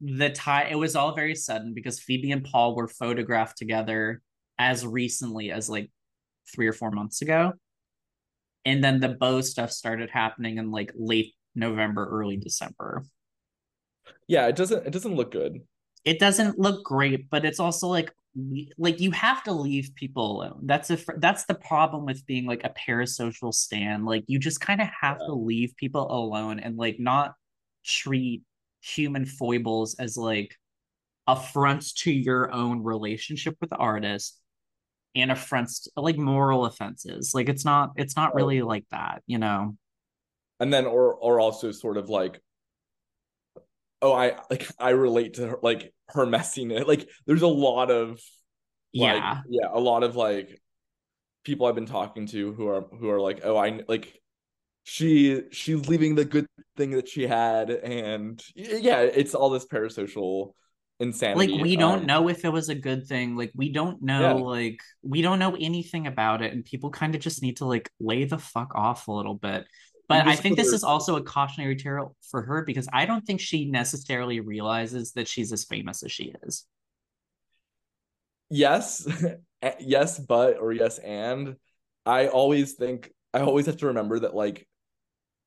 [0.00, 4.20] the tie it was all very sudden because Phoebe and Paul were photographed together
[4.58, 5.90] as recently as like
[6.54, 7.52] three or four months ago.
[8.64, 13.04] And then the Bo stuff started happening in like late November, early December.
[14.26, 15.60] yeah, it doesn't it doesn't look good.
[16.04, 18.12] It doesn't look great, but it's also like
[18.76, 20.60] like you have to leave people alone.
[20.64, 24.04] That's a fr- that's the problem with being like a parasocial stand.
[24.04, 27.34] Like you just kind of have to leave people alone and like not
[27.84, 28.42] treat
[28.80, 30.56] human foibles as like
[31.26, 34.40] affronts to your own relationship with the artist
[35.14, 37.32] and affronts to, like moral offenses.
[37.34, 39.76] Like it's not it's not really like that, you know.
[40.60, 42.40] And then or or also sort of like
[44.02, 46.86] oh I like I relate to her like her messiness.
[46.86, 48.20] Like there's a lot of
[48.96, 49.42] like, Yeah.
[49.48, 50.60] yeah, a lot of like
[51.44, 54.20] people I've been talking to who are who are like, oh, I like
[54.84, 56.46] she she's leaving the good
[56.76, 60.52] thing that she had, and yeah, it's all this parasocial
[61.00, 61.52] insanity.
[61.52, 64.20] like we don't Um, know if it was a good thing like we don't know
[64.20, 64.32] Yeah.
[64.44, 67.90] like we don't know anything about it and people kind of just need to like
[68.00, 69.66] lay the fuck off a little bit
[70.08, 73.40] but i think this is also a cautionary tale for her because i don't think
[73.40, 76.66] she necessarily realizes that she's as famous as she is.
[78.50, 79.06] Yes
[79.80, 81.56] yes but or yes and
[82.06, 84.66] i always think i always have to remember that like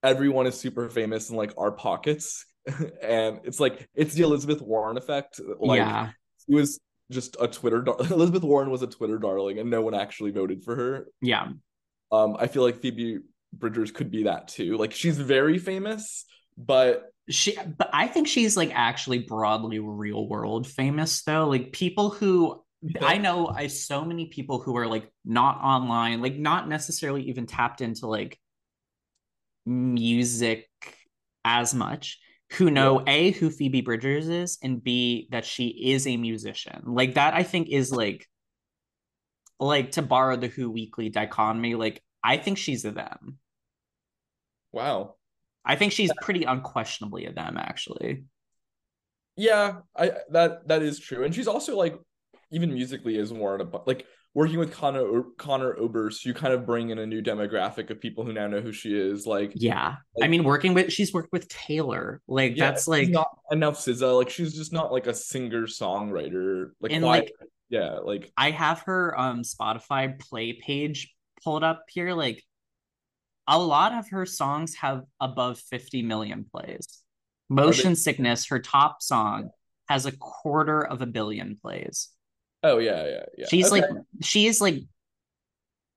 [0.04, 2.46] everyone is super famous in like our pockets.
[3.02, 5.40] And it's like it's the elizabeth warren effect.
[5.60, 6.12] Like yeah.
[6.46, 9.96] she was just a twitter dar- elizabeth warren was a twitter darling and no one
[9.96, 11.08] actually voted for her.
[11.22, 11.48] Yeah.
[12.12, 13.20] Um i feel like phoebe
[13.54, 16.26] bridgers could be that too like she's very famous
[16.58, 22.10] but she but i think she's like actually broadly real world famous though like people
[22.10, 22.62] who
[23.02, 27.46] I know I so many people who are like not online, like not necessarily even
[27.46, 28.40] tapped into like
[29.66, 30.68] music
[31.46, 32.20] as much,
[32.54, 36.82] who know A, who Phoebe Bridgers is, and B, that she is a musician.
[36.86, 38.28] Like that, I think is like,
[39.60, 43.38] like to borrow the Who Weekly dichotomy, like I think she's a them.
[44.72, 45.16] Wow
[45.64, 48.24] I think she's pretty unquestionably a them, actually.
[49.36, 51.98] Yeah, I that that is true, and she's also like
[52.52, 57.00] even musically is more like working with Conor Conor Oberst, you kind of bring in
[57.00, 59.26] a new demographic of people who now know who she is.
[59.26, 63.10] Like, yeah, like, I mean, working with she's worked with Taylor, like yeah, that's like
[63.10, 64.18] not enough SZA.
[64.18, 66.72] Like, she's just not like a singer songwriter.
[66.82, 67.20] Like, and why?
[67.20, 67.32] like
[67.70, 71.14] yeah, like I have her um Spotify play page
[71.44, 72.14] pulled up here.
[72.14, 72.44] Like,
[73.52, 76.88] a lot of her songs have above fifty million plays.
[77.50, 79.50] Motion Sickness, her top song,
[79.90, 82.10] has a quarter of a billion plays.
[82.64, 83.46] Oh yeah, yeah, yeah.
[83.50, 83.82] She's okay.
[83.82, 83.90] like
[84.22, 84.76] she is like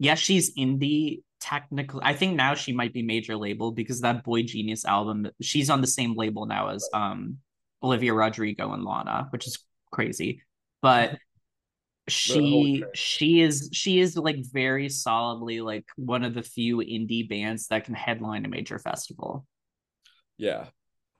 [0.00, 2.00] yes, she's indie technically.
[2.02, 5.80] I think now she might be major label because that Boy Genius album, she's on
[5.80, 7.38] the same label now as um
[7.84, 9.59] Olivia Rodrigo and Lana, which is
[9.92, 10.42] crazy.
[10.82, 11.18] But
[12.09, 17.68] she she is she is like very solidly like one of the few indie bands
[17.68, 19.46] that can headline a major festival.
[20.36, 20.66] Yeah.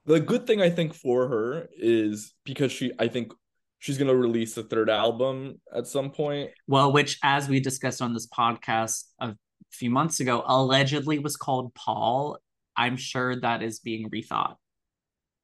[0.05, 3.33] The good thing I think for her is because she I think
[3.79, 6.51] she's going to release a third album at some point.
[6.67, 9.35] Well, which, as we discussed on this podcast a
[9.71, 12.39] few months ago, allegedly was called Paul.
[12.75, 14.55] I'm sure that is being rethought.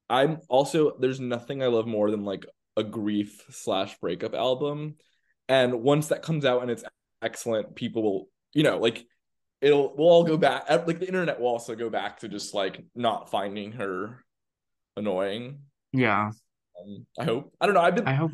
[0.10, 4.96] I'm also, there's nothing I love more than like a grief slash breakup album.
[5.48, 6.84] And once that comes out and it's
[7.22, 9.06] excellent, people will, you know, like
[9.62, 12.84] it'll, we'll all go back, like the internet will also go back to just like
[12.96, 14.24] not finding her
[14.98, 15.60] annoying.
[15.94, 16.32] Yeah.
[16.80, 17.54] Um, I hope.
[17.60, 17.82] I don't know.
[17.82, 18.08] I've been.
[18.08, 18.32] I hope.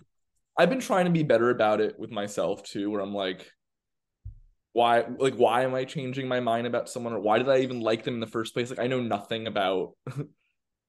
[0.58, 3.52] I've been trying to be better about it with myself too, where I'm like,
[4.74, 7.80] why, like, why am I changing my mind about someone, or why did I even
[7.80, 8.70] like them in the first place?
[8.70, 9.94] Like, I know nothing about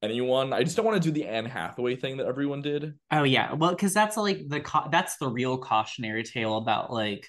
[0.02, 0.52] anyone.
[0.52, 2.94] I just don't want to do the Anne Hathaway thing that everyone did.
[3.10, 7.28] Oh yeah, well, because that's like the co- that's the real cautionary tale about like,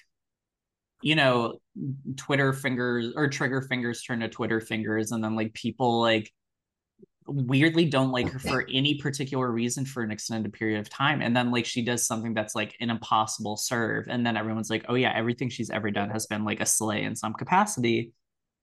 [1.02, 1.58] you know,
[2.16, 6.32] Twitter fingers or trigger fingers turn to Twitter fingers, and then like people like
[7.26, 11.36] weirdly don't like her for any particular reason for an extended period of time and
[11.36, 14.94] then like she does something that's like an impossible serve and then everyone's like oh
[14.94, 18.12] yeah everything she's ever done has been like a slay in some capacity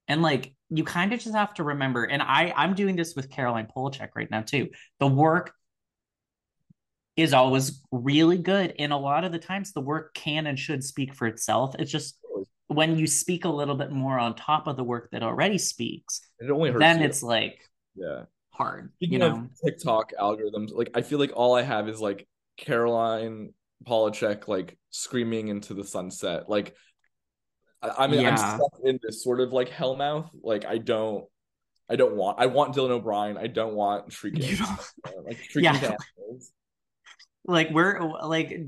[0.08, 3.30] and like you kind of just have to remember and i i'm doing this with
[3.30, 5.53] caroline polachek right now too the work
[7.16, 10.84] is always really good and a lot of the times the work can and should
[10.84, 12.18] speak for itself it's just
[12.68, 16.22] when you speak a little bit more on top of the work that already speaks
[16.39, 17.05] it only then you.
[17.05, 17.60] it's like
[17.95, 18.24] yeah
[18.58, 18.91] hard.
[18.95, 19.36] Speaking you know?
[19.36, 22.28] of TikTok algorithms, like I feel like all I have is like
[22.58, 23.53] Caroline
[23.88, 26.49] Polachek like screaming into the sunset.
[26.49, 26.76] Like
[27.97, 28.31] I, I mean, yeah.
[28.31, 30.29] I'm stuck in this sort of like hellmouth.
[30.41, 31.25] Like I don't,
[31.89, 32.39] I don't want.
[32.39, 33.38] I want Dylan O'Brien.
[33.38, 34.57] I don't want shrieking.
[35.25, 35.95] Like shrieking yeah.
[37.45, 38.59] Like we're like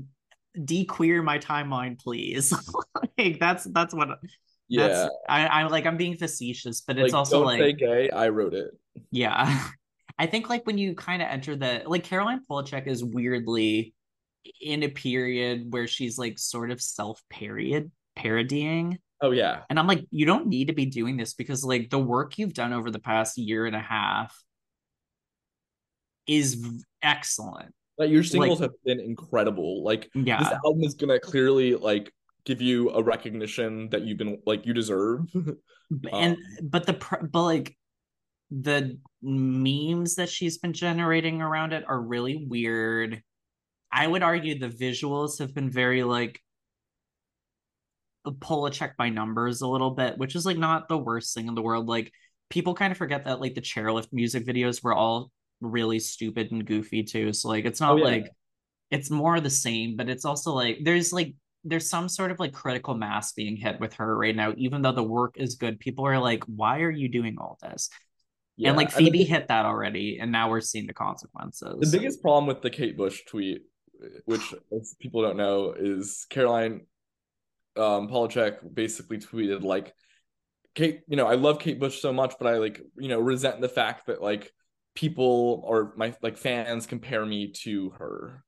[0.64, 2.52] de-queer my timeline, please.
[3.18, 4.08] like that's that's what.
[4.68, 8.08] Yeah, that's, I, I'm like I'm being facetious, but it's like, also like gay.
[8.10, 8.70] I wrote it.
[9.10, 9.62] Yeah.
[10.18, 13.94] I think like when you kind of enter the like Caroline Polachek is weirdly
[14.60, 18.98] in a period where she's like sort of self parodied parodying.
[19.22, 19.62] Oh yeah.
[19.68, 22.54] And I'm like, you don't need to be doing this because like the work you've
[22.54, 24.36] done over the past year and a half
[26.26, 26.64] is
[27.02, 27.74] excellent.
[27.98, 29.84] Like your singles like, have been incredible.
[29.84, 30.38] Like yeah.
[30.38, 32.12] this album is gonna clearly like
[32.44, 35.26] give you a recognition that you've been like you deserve.
[36.12, 36.94] and um, but the
[37.30, 37.76] but like
[38.50, 43.22] the memes that she's been generating around it are really weird.
[43.92, 46.40] I would argue the visuals have been very like
[48.26, 51.62] Polachek by numbers a little bit, which is like not the worst thing in the
[51.62, 51.86] world.
[51.86, 52.12] Like
[52.48, 56.66] people kind of forget that like the chairlift music videos were all really stupid and
[56.66, 57.32] goofy too.
[57.32, 58.04] So like it's oh, not oh, yeah.
[58.04, 58.30] like
[58.90, 62.52] it's more the same, but it's also like there's like there's some sort of like
[62.52, 65.78] critical mass being hit with her right now, even though the work is good.
[65.78, 67.90] People are like, why are you doing all this?
[68.56, 71.90] Yeah, and like Phoebe hit that already, and now we're seeing the consequences.
[71.90, 73.62] The biggest problem with the Kate Bush tweet,
[74.26, 74.42] which
[74.98, 76.82] people don't know, is Caroline
[77.80, 79.94] um Polachek basically tweeted like
[80.74, 83.60] Kate, you know, I love Kate Bush so much, but I like, you know, resent
[83.60, 84.52] the fact that like
[84.94, 88.44] people or my like fans compare me to her.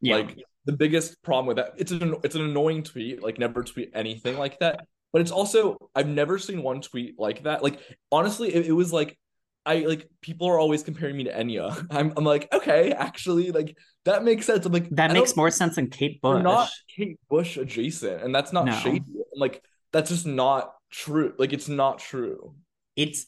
[0.00, 0.16] Yeah.
[0.16, 3.22] Like the biggest problem with that, it's an it's an annoying tweet.
[3.22, 4.86] Like never tweet anything like that.
[5.12, 7.62] But it's also I've never seen one tweet like that.
[7.62, 7.80] Like
[8.12, 9.16] honestly, it, it was like
[9.64, 11.86] I like people are always comparing me to Enya.
[11.90, 14.66] I'm I'm like, okay, actually, like that makes sense.
[14.66, 16.42] I'm like that makes more sense than Kate Bush.
[16.42, 18.72] Not Kate Bush adjacent, and that's not no.
[18.72, 19.04] shady.
[19.08, 21.34] I'm like that's just not true.
[21.38, 22.54] Like it's not true.
[22.96, 23.26] It's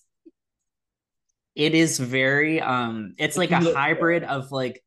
[1.55, 4.83] it is very um it's like a hybrid of like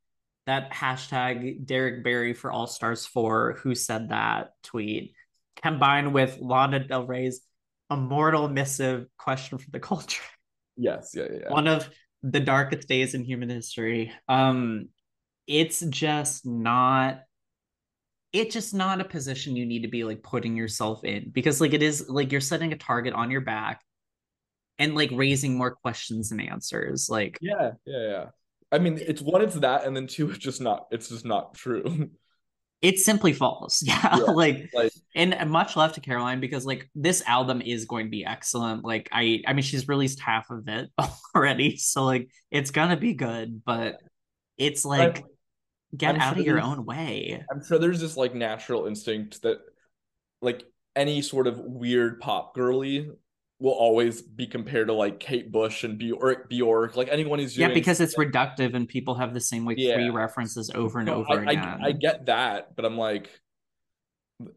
[0.46, 5.14] that hashtag Derrick Barry for All Stars 4 who said that tweet
[5.62, 7.42] combined with Lana Del Rey's
[7.92, 10.24] immortal missive question for the culture.
[10.78, 11.50] Yes, yeah, yeah.
[11.52, 11.90] One of
[12.24, 14.12] the darkest days in human history.
[14.28, 14.90] Um,
[15.50, 17.22] it's just not
[18.32, 21.74] it's just not a position you need to be like putting yourself in because like
[21.74, 23.82] it is like you're setting a target on your back
[24.78, 28.26] and like raising more questions and answers like yeah yeah yeah.
[28.72, 31.56] I mean it's one it's that and then two it's just not it's just not
[31.56, 32.12] true.
[32.82, 33.84] It simply falls.
[33.86, 38.06] Yeah, yeah like, like and much love to caroline because like this album is going
[38.06, 38.86] to be excellent.
[38.86, 40.90] Like i i mean she's released half of it
[41.36, 44.00] already so like it's gonna be good but
[44.58, 45.24] it's like
[45.96, 47.44] get I'm out sure of your own way.
[47.52, 49.60] I'm sure there's this like natural instinct that
[50.42, 50.64] like
[50.96, 53.10] any sort of weird pop girly
[53.60, 57.74] will always be compared to like Kate Bush and Bjork, Bjork like anyone who's yeah
[57.74, 59.96] because it's reductive and people have the same like yeah.
[59.96, 61.80] three references over and no, over I, again.
[61.84, 63.30] I, I get that, but I'm like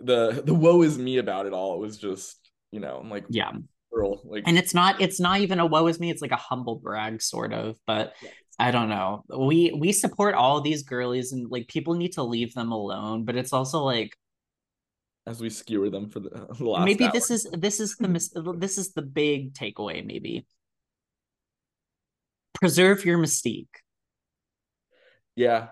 [0.00, 1.74] the the woe is me about it all.
[1.74, 2.38] It was just
[2.70, 3.50] you know I'm like yeah
[3.92, 6.10] girl like and it's not it's not even a woe is me.
[6.10, 8.14] It's like a humble brag sort of, but.
[8.22, 9.24] Yeah I don't know.
[9.36, 13.36] We we support all these girlies and like people need to leave them alone, but
[13.36, 14.16] it's also like
[15.26, 17.12] as we skewer them for the, the last maybe hour.
[17.12, 20.46] this is this is the mis- this is the big takeaway maybe
[22.54, 23.68] preserve your mystique
[25.34, 25.68] yeah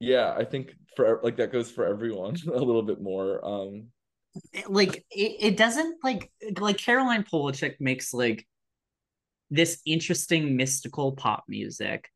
[0.00, 3.88] yeah i think for like that goes for everyone a little bit more um
[4.66, 8.46] like it, it doesn't like like caroline polachek makes like
[9.52, 12.08] this interesting mystical pop music.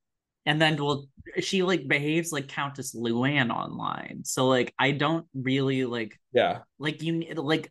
[0.47, 1.07] And then well
[1.41, 4.23] she like behaves like countess luann online.
[4.25, 6.61] So like i don't really like yeah.
[6.79, 7.71] like you like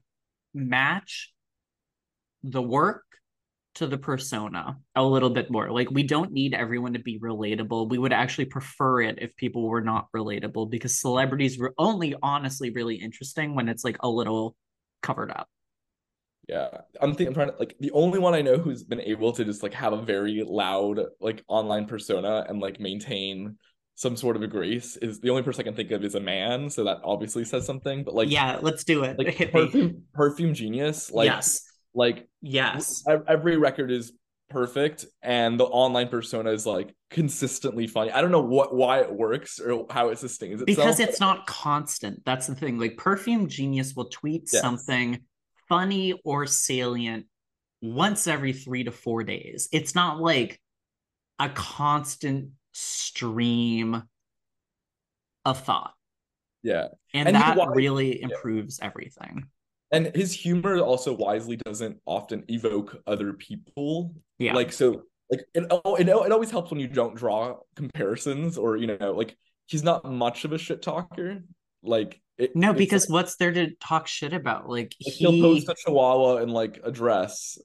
[0.54, 1.34] match
[2.44, 3.04] the work
[3.76, 5.72] to the persona a little bit more.
[5.72, 7.90] Like we don't need everyone to be relatable.
[7.90, 12.70] We would actually prefer it if people were not relatable because celebrities were only honestly
[12.70, 14.56] really interesting when it's like a little
[15.02, 15.50] covered up
[16.48, 16.70] yeah,
[17.02, 17.28] I'm thinking.
[17.28, 19.74] I'm trying to like the only one I know who's been able to just like
[19.74, 23.58] have a very loud like online persona and like maintain
[23.96, 26.20] some sort of a grace is the only person I can think of is a
[26.20, 26.70] man.
[26.70, 28.04] So that obviously says something.
[28.04, 29.18] But like, yeah, let's do it.
[29.18, 31.12] Like perfume, perfume genius.
[31.12, 31.62] Like, yes,
[31.94, 34.12] like yes, every record is
[34.50, 39.12] perfect and the online persona is like consistently funny i don't know what why it
[39.12, 43.48] works or how it sustains itself because it's not constant that's the thing like perfume
[43.48, 44.62] genius will tweet yes.
[44.62, 45.20] something
[45.68, 47.26] funny or salient
[47.82, 49.70] once every three to four days.
[49.72, 50.60] It's not like
[51.40, 54.04] a constant stream
[55.44, 55.94] of thought.
[56.64, 56.88] Yeah.
[57.14, 58.88] And, and that really improves yeah.
[58.88, 59.46] everything.
[59.92, 64.16] And his humor also wisely doesn't often evoke other people.
[64.40, 64.54] Yeah.
[64.54, 68.78] Like, so, like, it, oh, it, it always helps when you don't draw comparisons or,
[68.78, 69.38] you know, like,
[69.68, 71.44] he's not much of a shit talker.
[71.86, 74.70] Like, it, no, because like, what's there to talk shit about?
[74.70, 75.26] Like, like he...
[75.26, 77.58] will post a chihuahua in like a dress.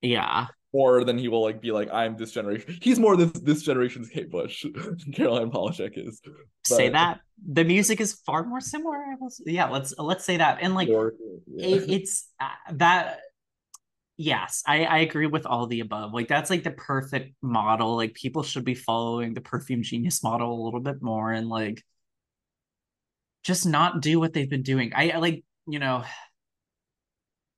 [0.00, 0.46] Yeah.
[0.72, 2.78] Or then he will like be like, I'm this generation.
[2.82, 4.64] He's more this this generation's Kate Bush.
[5.14, 6.20] Caroline Polachek is.
[6.24, 6.76] But...
[6.76, 7.20] Say that.
[7.46, 8.98] The music is far more similar.
[9.46, 10.58] Yeah, let's let's say that.
[10.62, 11.08] And like yeah.
[11.56, 13.20] it, it's uh, that
[14.16, 18.14] yes I, I agree with all the above like that's like the perfect model like
[18.14, 21.82] people should be following the perfume genius model a little bit more and like
[23.44, 24.92] just not do what they've been doing.
[24.94, 26.04] I, I like, you know,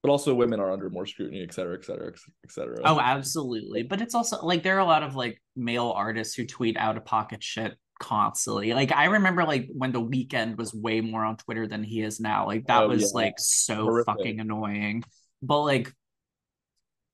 [0.03, 2.13] but also women are under more scrutiny, et cetera, et cetera,
[2.45, 2.77] et cetera.
[2.85, 3.83] Oh, absolutely.
[3.83, 6.97] But it's also like there are a lot of like male artists who tweet out
[6.97, 8.73] of pocket shit constantly.
[8.73, 12.21] Like I remember like when the Weeknd was way more on Twitter than he is
[12.21, 12.47] now.
[12.47, 13.21] Like that oh, was yeah.
[13.21, 14.07] like so Horrific.
[14.07, 15.03] fucking annoying.
[15.43, 15.93] But like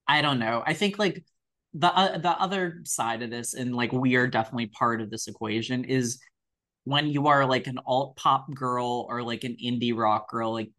[0.06, 0.62] I don't know.
[0.66, 1.24] I think like
[1.72, 5.28] the uh, the other side of this and like we are definitely part of this
[5.28, 6.20] equation is
[6.84, 10.70] when you are like an alt pop girl or like an indie rock girl like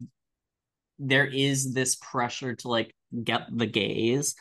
[0.98, 4.34] there is this pressure to like get the gaze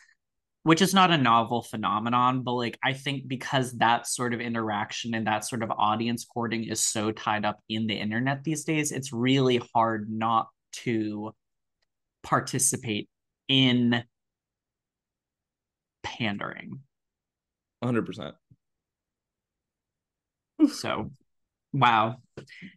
[0.64, 5.14] which is not a novel phenomenon but like i think because that sort of interaction
[5.14, 8.92] and that sort of audience courting is so tied up in the internet these days
[8.92, 11.34] it's really hard not to
[12.24, 13.10] participate
[13.48, 14.04] in
[16.04, 16.80] pandering.
[17.84, 18.34] 100%
[20.72, 21.12] so
[21.74, 22.18] Wow.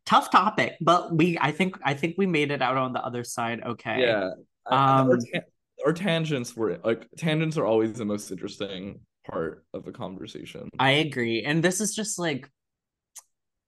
[0.07, 3.25] Tough topic, but we I think I think we made it out on the other
[3.25, 4.01] side okay.
[4.01, 4.31] Yeah.
[4.67, 5.47] Um our, ta-
[5.85, 10.71] our tangents were like tangents are always the most interesting part of the conversation.
[10.79, 11.43] I agree.
[11.45, 12.51] And this is just like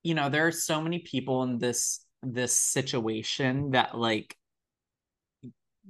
[0.03, 4.35] you know, there are so many people in this this situation that like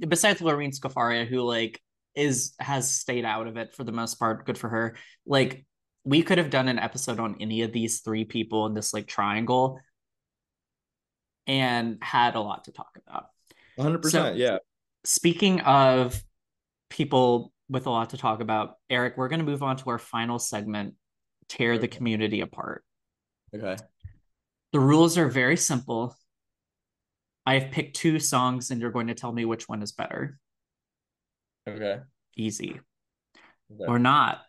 [0.07, 1.80] besides Lorene Scafaria who like
[2.16, 4.97] is has stayed out of it for the most part, good for her.
[5.24, 5.64] Like
[6.09, 9.06] we could have done an episode on any of these three people in this like
[9.06, 9.80] triangle
[11.46, 13.26] and had a lot to talk about.
[13.78, 14.11] 100%.
[14.11, 14.59] So, yeah.
[15.04, 16.22] Speaking of
[16.90, 18.76] people with a lot to talk about.
[18.88, 20.94] Eric, we're going to move on to our final segment
[21.48, 22.84] tear the community apart.
[23.54, 23.76] Okay.
[24.72, 26.16] The rules are very simple.
[27.46, 30.38] I have picked two songs, and you're going to tell me which one is better.
[31.68, 32.00] Okay.
[32.36, 32.80] Easy.
[33.72, 33.84] Okay.
[33.86, 34.40] Or not.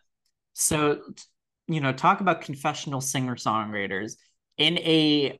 [0.52, 1.00] So,
[1.70, 4.14] you know, talk about confessional singer songwriters.
[4.58, 5.38] In a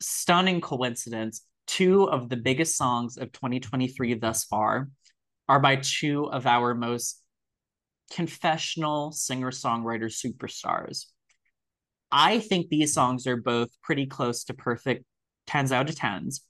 [0.00, 4.88] stunning coincidence, two of the biggest songs of 2023 thus far
[5.48, 7.22] are by two of our most
[8.10, 11.06] confessional singer songwriter superstars.
[12.10, 15.04] I think these songs are both pretty close to perfect
[15.46, 16.40] 10s out of 10s.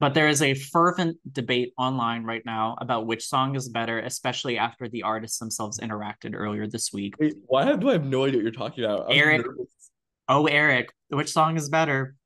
[0.00, 4.56] But there is a fervent debate online right now about which song is better, especially
[4.56, 7.14] after the artists themselves interacted earlier this week.
[7.20, 9.10] Wait, why do I have no idea what you're talking about?
[9.10, 9.90] I'm Eric, nervous.
[10.26, 12.16] oh Eric, which song is better?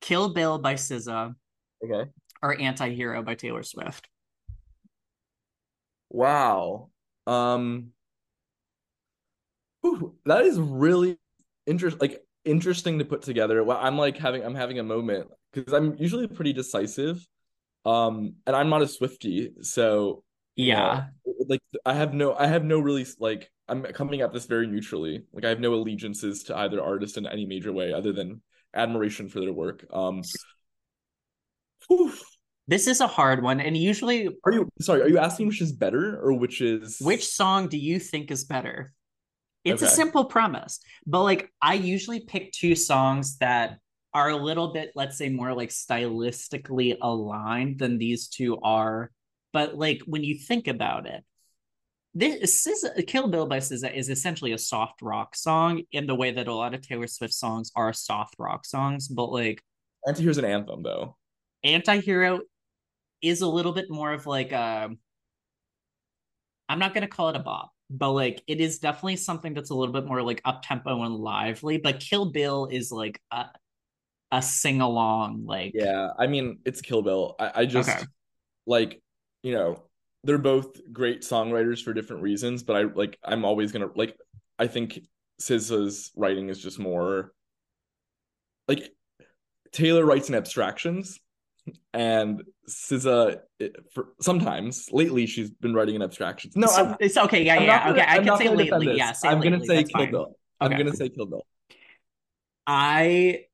[0.00, 1.34] Kill Bill by SZA.
[1.84, 2.10] Okay.
[2.42, 4.08] Or Anti-Hero by Taylor Swift.
[6.10, 6.90] Wow.
[7.26, 7.88] Um
[10.24, 11.18] that is really
[11.66, 13.64] interesting like interesting to put together.
[13.64, 15.28] Well, I'm like having I'm having a moment
[15.60, 17.26] because I'm usually pretty decisive.
[17.84, 20.24] Um and I'm not a Swifty, so
[20.56, 21.06] yeah.
[21.24, 24.66] Know, like I have no I have no really like I'm coming at this very
[24.66, 25.24] neutrally.
[25.32, 28.42] Like I have no allegiances to either artist in any major way other than
[28.74, 29.86] admiration for their work.
[29.92, 30.22] Um
[31.88, 32.12] whew,
[32.68, 35.02] this is a hard one, and usually, are you sorry?
[35.02, 38.44] Are you asking which is better or which is which song do you think is
[38.44, 38.92] better?
[39.64, 39.90] It's okay.
[39.90, 43.78] a simple premise, but like I usually pick two songs that
[44.16, 49.10] are a little bit, let's say, more like stylistically aligned than these two are.
[49.52, 51.22] But like when you think about it,
[52.14, 56.30] this SZA, Kill Bill by SZA is essentially a soft rock song in the way
[56.30, 59.06] that a lot of Taylor Swift songs are soft rock songs.
[59.06, 59.62] But like,
[60.08, 61.18] Anti-Hero's an anthem though.
[61.62, 62.40] Anti-Hero
[63.20, 64.98] is a little bit more of like a um,
[66.70, 69.74] I'm not gonna call it a bop, but like it is definitely something that's a
[69.74, 71.76] little bit more like up tempo and lively.
[71.76, 73.48] But Kill Bill is like a
[74.32, 76.10] a sing along, like yeah.
[76.18, 77.36] I mean, it's Kill Bill.
[77.38, 78.04] I, I just okay.
[78.66, 79.00] like
[79.42, 79.82] you know
[80.24, 84.16] they're both great songwriters for different reasons, but I like I'm always gonna like
[84.58, 85.00] I think
[85.40, 87.32] SZA's writing is just more
[88.68, 88.90] like
[89.72, 91.20] Taylor writes in abstractions
[91.92, 96.56] and SZA eh, for sometimes lately she's been writing in abstractions.
[96.56, 97.44] No, so, it's okay.
[97.44, 98.06] Yeah, yeah, gonna, okay.
[98.08, 98.96] I can say lately.
[98.96, 100.10] Yeah, say I'm lately, gonna say Kill fine.
[100.10, 100.36] Bill.
[100.60, 101.46] I'm gonna say Kill Bill.
[102.66, 103.44] I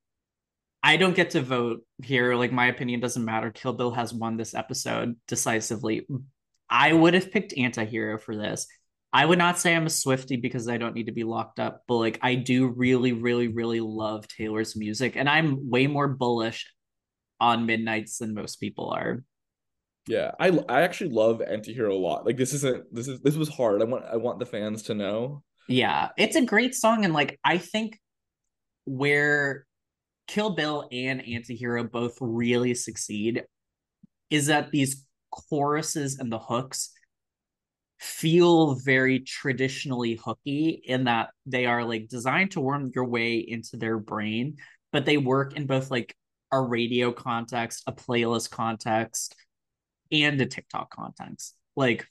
[0.82, 2.34] I don't get to vote here.
[2.34, 3.50] Like my opinion doesn't matter.
[3.50, 6.06] Kill Bill has won this episode decisively.
[6.68, 8.66] I would have picked Anti-Hero for this.
[9.12, 11.82] I would not say I'm a Swifty because I don't need to be locked up,
[11.86, 16.66] but like I do really, really, really love Taylor's music, and I'm way more bullish
[17.38, 19.22] on midnights than most people are.
[20.08, 22.24] Yeah, I I actually love Antihero a lot.
[22.24, 23.82] Like this isn't this is this was hard.
[23.82, 25.42] I want I want the fans to know.
[25.68, 28.00] Yeah, it's a great song and like I think
[28.84, 29.66] where
[30.26, 33.44] Kill Bill and Antihero both really succeed
[34.30, 36.90] is that these choruses and the hooks
[37.98, 43.76] feel very traditionally hooky in that they are like designed to worm your way into
[43.76, 44.56] their brain,
[44.90, 46.16] but they work in both like
[46.50, 49.36] a radio context, a playlist context,
[50.10, 51.54] and a TikTok context.
[51.76, 52.06] Like,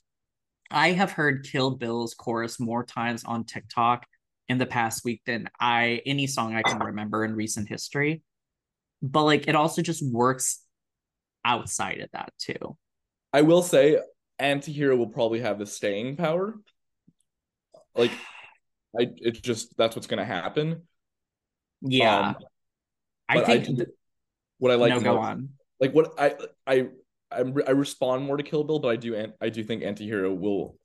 [0.70, 4.06] I have heard Kill Bill's chorus more times on TikTok
[4.52, 8.22] in the past week than I any song I can remember in recent history.
[9.00, 10.62] But like, it also just works
[11.44, 12.76] outside of that too.
[13.32, 13.98] I will say,
[14.40, 16.54] Antihero will probably have the staying power.
[17.94, 18.12] Like,
[18.98, 20.82] I it just that's what's gonna happen.
[21.80, 22.36] Yeah, um,
[23.28, 23.48] I think.
[23.48, 23.86] I do,
[24.58, 25.48] what I like no, go on.
[25.80, 26.34] Like what I
[26.66, 26.88] I
[27.32, 30.76] I I respond more to Kill Bill, but I do I do think Antihero will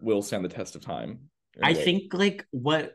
[0.00, 1.28] will stand the test of time.
[1.62, 2.92] I think like what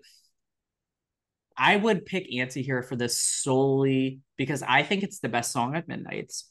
[1.57, 5.87] I would pick Anti-Hero for this solely because I think it's the best song at
[5.87, 6.49] Midnights.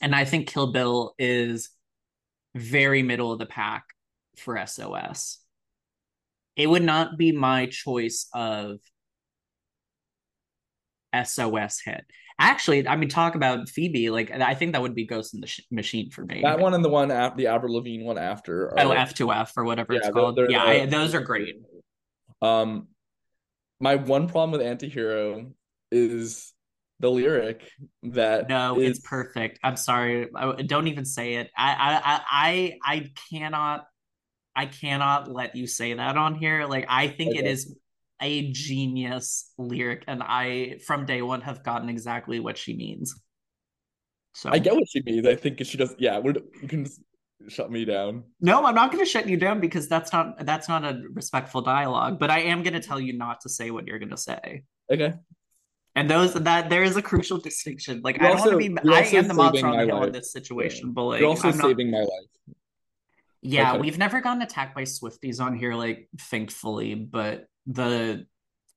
[0.00, 1.70] And I think Kill Bill is
[2.54, 3.84] very middle of the pack
[4.36, 5.38] for SOS.
[6.56, 8.78] It would not be my choice of
[11.14, 12.04] SOS hit.
[12.38, 14.08] Actually, I mean, talk about Phoebe.
[14.08, 16.40] Like, I think that would be Ghost in the Sh- Machine for me.
[16.42, 18.72] That one and the one after the Avril Lavigne one after.
[18.78, 20.36] oh, F two F or whatever yeah, it's called.
[20.36, 21.56] They're, they're, yeah, I, those are great.
[22.40, 22.88] Um,
[23.80, 25.50] my one problem with Antihero
[25.90, 26.52] is
[27.00, 27.68] the lyric
[28.02, 28.90] that no, is...
[28.90, 29.58] it's perfect.
[29.64, 31.50] I'm sorry, I, don't even say it.
[31.56, 33.86] I, I, I, I cannot,
[34.54, 36.66] I cannot let you say that on here.
[36.66, 37.40] Like, I think okay.
[37.40, 37.74] it is
[38.20, 43.18] a genius lyric, and I from day one have gotten exactly what she means.
[44.34, 45.26] So I get what she means.
[45.26, 45.94] I think she does.
[45.98, 46.86] Yeah, you can
[47.48, 48.24] shut me down.
[48.40, 51.62] No, I'm not going to shut you down because that's not that's not a respectful
[51.62, 52.18] dialogue.
[52.18, 54.64] But I am going to tell you not to say what you're going to say.
[54.92, 55.14] Okay.
[55.96, 58.00] And those that there is a crucial distinction.
[58.04, 58.94] Like You're I don't also- want to be.
[58.94, 60.92] I am the on the hill in this situation, Yeah.
[60.94, 62.56] but like You're also I'm not- saving my life.
[63.42, 63.80] Yeah, Okay.
[63.80, 68.26] we've never gotten attacked by Swifties on here, like thankfully, but the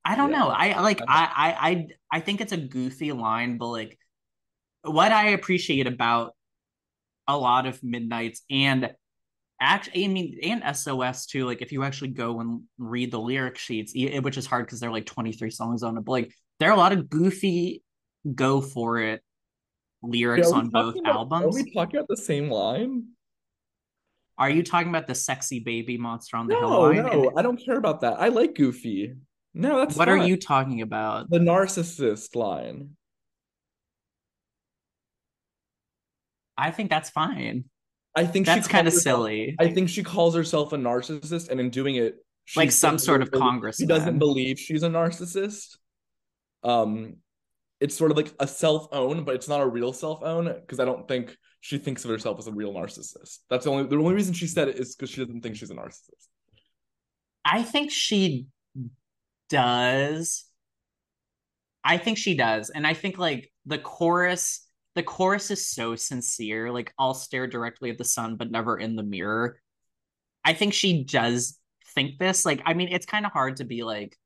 [0.06, 0.40] I don't Yeah.
[0.40, 0.48] know.
[0.48, 4.00] I like I, I I I think it's a goofy line, but like
[4.84, 6.34] what I appreciate about
[7.28, 8.92] a lot of Midnights and
[9.62, 13.58] actually I mean and SOS too, like if you actually go and read the lyric
[13.58, 16.70] sheets, which is hard because there are like 23 songs on it, but like there
[16.70, 17.82] are a lot of goofy
[18.36, 19.22] go for it
[20.02, 21.56] lyrics on both about- albums.
[21.56, 23.06] Are we talking about the same line?
[24.38, 26.96] Are you talking about the sexy baby monster on the hill No, line?
[26.98, 28.20] no, And- I don't care about that.
[28.20, 29.14] I like Goofy.
[29.54, 31.30] No, that's what are you talking about?
[31.30, 32.98] The narcissist line.
[36.58, 37.66] I think that's fine.
[38.16, 39.56] I think That's kind of silly.
[39.60, 42.16] I think she calls herself a narcissist, and in doing it,
[42.46, 45.78] she Like some sort of Congress, She doesn't believe she's a narcissist.
[46.64, 47.18] Um,
[47.80, 51.08] it's sort of like a self-own, but it's not a real self-own because I don't
[51.08, 53.40] think she thinks of herself as a real narcissist.
[53.50, 55.72] That's the only the only reason she said it is because she doesn't think she's
[55.72, 56.28] a narcissist.
[57.44, 58.48] I think she
[59.50, 60.46] does.
[61.84, 62.70] I think she does.
[62.70, 66.72] And I think like the chorus, the chorus is so sincere.
[66.72, 69.60] Like I'll stare directly at the sun, but never in the mirror.
[70.46, 71.58] I think she does
[71.96, 72.46] think this.
[72.46, 74.18] Like, I mean, it's kind of hard to be like,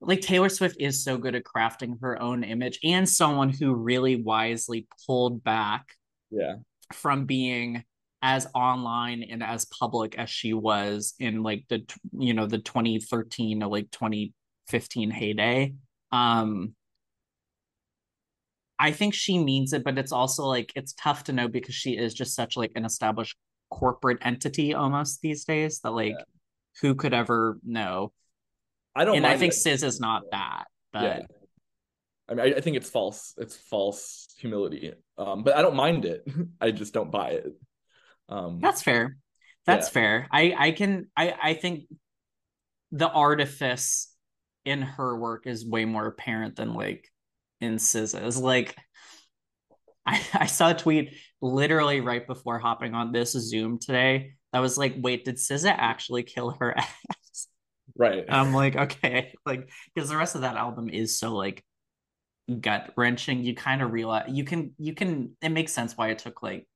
[0.00, 4.16] like Taylor Swift is so good at crafting her own image and someone who really
[4.16, 5.94] wisely pulled back
[6.30, 6.56] Yeah.
[6.94, 7.84] from being
[8.22, 11.82] as online and as public as she was in like the
[12.12, 15.72] you know the 2013 to like 2015 heyday
[16.12, 16.74] um
[18.80, 21.92] i think she means it but it's also like it's tough to know because she
[21.96, 23.36] is just such like an established
[23.70, 26.16] corporate entity almost these days that like
[26.80, 28.12] who could ever know
[28.96, 29.56] I don't and i think it.
[29.56, 31.20] sis is not that but Yeah.
[32.28, 33.34] I mean, I, I think it's false.
[33.38, 34.92] It's false humility.
[35.18, 36.22] Um, but I don't mind it.
[36.60, 37.52] I just don't buy it.
[38.28, 39.16] Um, That's fair.
[39.66, 39.92] That's Yeah.
[39.92, 40.28] fair.
[40.30, 41.86] I I can I I think
[42.92, 44.14] the artifice
[44.64, 47.10] in her work is way more apparent than like
[47.60, 48.38] in SZA's.
[48.38, 48.76] Like
[50.06, 54.76] I I saw a tweet literally right before hopping on this Zoom today that was
[54.76, 57.46] like, wait, did SZA actually kill her ass?
[57.96, 58.24] right.
[58.28, 61.64] I'm like, okay, like because the rest of that album is so like
[62.60, 63.44] gut wrenching.
[63.44, 66.66] You kind of realize you can you can it makes sense why it took like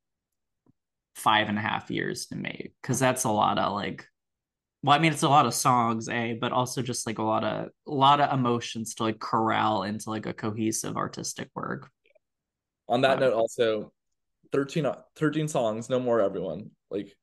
[1.16, 4.06] five and a half years to make because that's a lot of like
[4.84, 7.42] well, I mean it's a lot of songs, eh, but also just like a lot
[7.42, 11.90] of a lot of emotions to like corral into like a cohesive artistic work.
[12.88, 13.20] On that Right.
[13.20, 13.92] note, also
[14.52, 16.70] 13, uh, 13 songs, no more everyone.
[16.90, 17.16] Like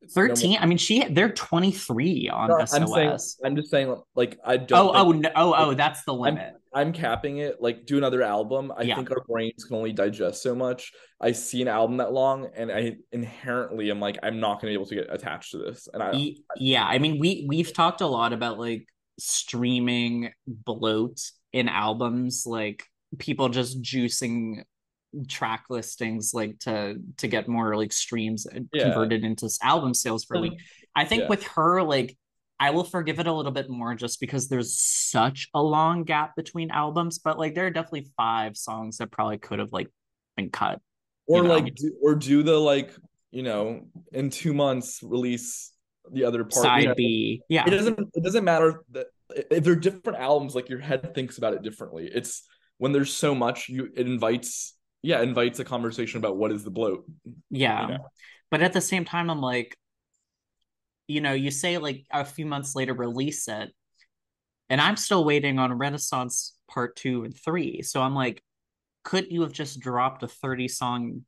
[0.00, 2.74] no more- 13, I mean she they're 23 on No, SOS.
[2.74, 6.14] I'm saying I'm just saying like I don't oh, oh, no, oh, oh, that's the
[6.14, 6.54] limit.
[6.74, 7.60] I'm capping it.
[7.60, 8.72] Like do another album.
[8.76, 8.96] I Yeah.
[8.96, 10.92] think our brains can only digest so much.
[11.20, 14.74] I see an album that long and I inherently am like I'm not gonna be
[14.74, 15.88] able to get attached to this.
[15.92, 18.86] And I yeah i mean we we've talked a lot about like
[19.18, 21.20] streaming bloat
[21.52, 22.84] in albums like
[23.18, 24.62] people just juicing
[25.28, 28.84] track listings like to to get more like streams Yeah.
[28.84, 30.52] converted into album sales for like
[30.94, 31.28] i think Yeah.
[31.28, 32.16] with her like
[32.60, 36.36] i will forgive it a little bit more just because there's such a long gap
[36.36, 39.88] between albums but like there are definitely five songs that probably could have like
[40.36, 40.80] been cut
[41.26, 41.54] or you know.
[41.54, 42.90] like do, or do the like
[43.30, 45.72] you know in two months release
[46.12, 46.52] the other part.
[46.64, 46.94] side you know?
[46.94, 49.06] b yeah It doesn't it doesn't matter that
[49.50, 52.10] if they're different albums, like your head thinks about it differently.
[52.10, 52.44] It's
[52.78, 54.72] when there's so much, you it invites
[55.02, 57.04] yeah, invites a conversation about what is the bloat.
[57.50, 57.82] Yeah.
[57.82, 58.08] you know?
[58.50, 59.76] But at the same time, I'm like,
[61.06, 63.72] you know, you say like a few months later release it,
[64.68, 67.82] and I'm still waiting on Renaissance part two and three.
[67.82, 68.42] So I'm like,
[69.04, 71.24] couldn't you have just dropped a 30 song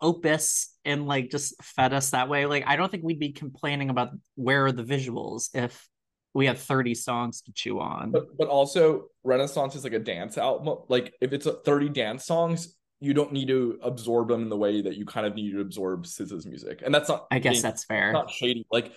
[0.00, 2.46] opus and like just fed us that way?
[2.46, 5.88] Like, I don't think we'd be complaining about where are the visuals if
[6.34, 8.12] we had 30 songs to chew on.
[8.12, 10.76] But but also Renaissance is like a dance album.
[10.88, 14.56] Like if it's a 30 dance songs, you don't need to absorb them in the
[14.56, 16.82] way that you kind of need to absorb SZA's music.
[16.84, 18.12] And that's not I guess being- that's fair.
[18.12, 18.66] not shady.
[18.70, 18.92] Like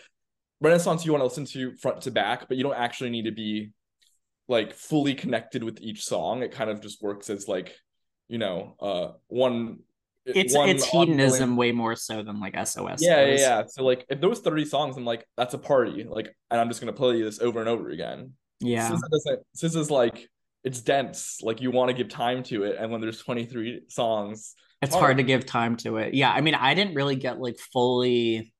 [0.61, 3.31] Renaissance, you want to listen to front to back, but you don't actually need to
[3.31, 3.71] be
[4.47, 6.43] like fully connected with each song.
[6.43, 7.75] It kind of just works as like,
[8.27, 9.79] you know, uh, one.
[10.25, 13.01] It's it's ongoing- hedonism way more so than like SOS.
[13.01, 13.63] Yeah, yeah, yeah.
[13.67, 16.05] So like, if there was thirty songs, I'm like, that's a party.
[16.07, 18.33] Like, and I'm just gonna play this over and over again.
[18.59, 18.89] Yeah.
[18.89, 19.91] SZA doesn't.
[19.91, 20.29] Like,
[20.63, 21.39] it's dense.
[21.41, 25.03] Like you want to give time to it, and when there's 23 songs, it's hard.
[25.03, 26.13] hard to give time to it.
[26.13, 28.53] Yeah, I mean, I didn't really get like fully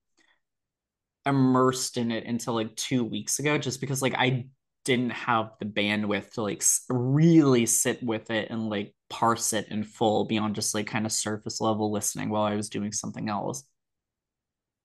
[1.26, 4.48] immersed in it until like two weeks ago, just because like I
[4.86, 9.84] didn't have the bandwidth to like really sit with it and like parse it in
[9.84, 13.64] full beyond just like kind of surface level listening while I was doing something else.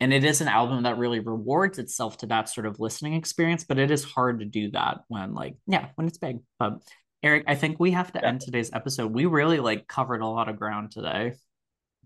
[0.00, 3.64] And it is an album that really rewards itself to that sort of listening experience,
[3.64, 6.38] but it is hard to do that when like yeah, when it's big.
[6.58, 6.80] But
[7.22, 8.28] Eric, I think we have to yeah.
[8.28, 9.12] end today's episode.
[9.12, 11.34] We really like covered a lot of ground today.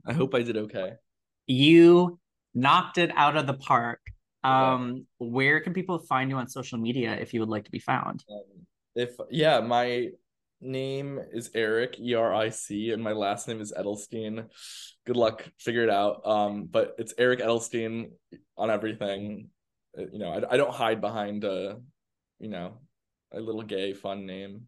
[0.07, 0.93] I hope I did okay.
[1.47, 2.19] You
[2.55, 4.01] knocked it out of the park.
[4.45, 7.79] Um, where can people find you on social media if you would like to be
[7.79, 8.25] found?
[8.31, 10.11] Um, if yeah, my
[10.61, 14.49] name is Eric E R I C, and my last name is Eidelstein.
[15.07, 16.27] Good luck, figure it out.
[16.27, 18.13] Um, but it's Eric Eidelstein
[18.57, 19.49] on everything.
[19.97, 21.79] Uh, you know, I, I don't hide behind a,
[22.41, 22.79] you know,
[23.33, 24.67] a little gay fun name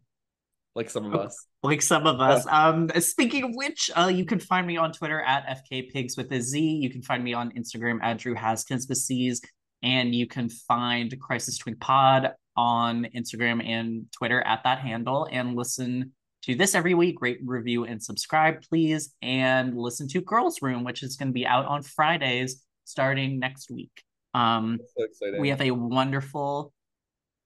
[0.75, 1.47] like some of us.
[1.63, 2.45] Like some of us.
[2.55, 6.41] Um, speaking of which, uh, you can find me on Twitter at FKPigs with a
[6.41, 6.59] Z.
[6.59, 9.41] You can find me on Instagram at Drew Haskins with C's.
[9.83, 15.55] And you can find Crisis Twink Pod on Instagram and Twitter at that handle and
[15.55, 17.21] listen to this every week.
[17.21, 19.13] Rate, review, and subscribe, please.
[19.21, 23.69] And listen to Girls Room, which is going to be out on Fridays starting next
[23.69, 23.91] week.
[24.33, 24.79] Um,
[25.13, 26.73] so we have a wonderful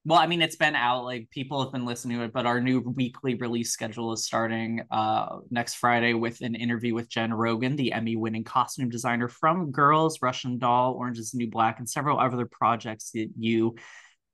[0.06, 2.58] well, I mean, it's been out, like people have been listening to it, but our
[2.58, 7.76] new weekly release schedule is starting uh, next Friday with an interview with Jenn Rogien,
[7.76, 11.88] the Emmy winning costume designer from Girls, Russian Doll, Orange is the New Black, and
[11.88, 13.76] several other projects that you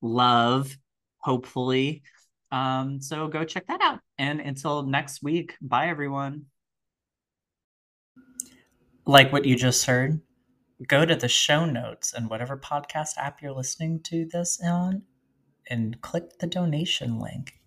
[0.00, 0.76] love,
[1.18, 2.04] hopefully.
[2.52, 3.98] Um, so go check that out.
[4.18, 6.44] And until next week, bye everyone.
[9.04, 10.20] Like what you just heard,
[10.86, 15.02] go to the show notes and whatever podcast app you're listening to this on
[15.68, 17.58] and click the donation link.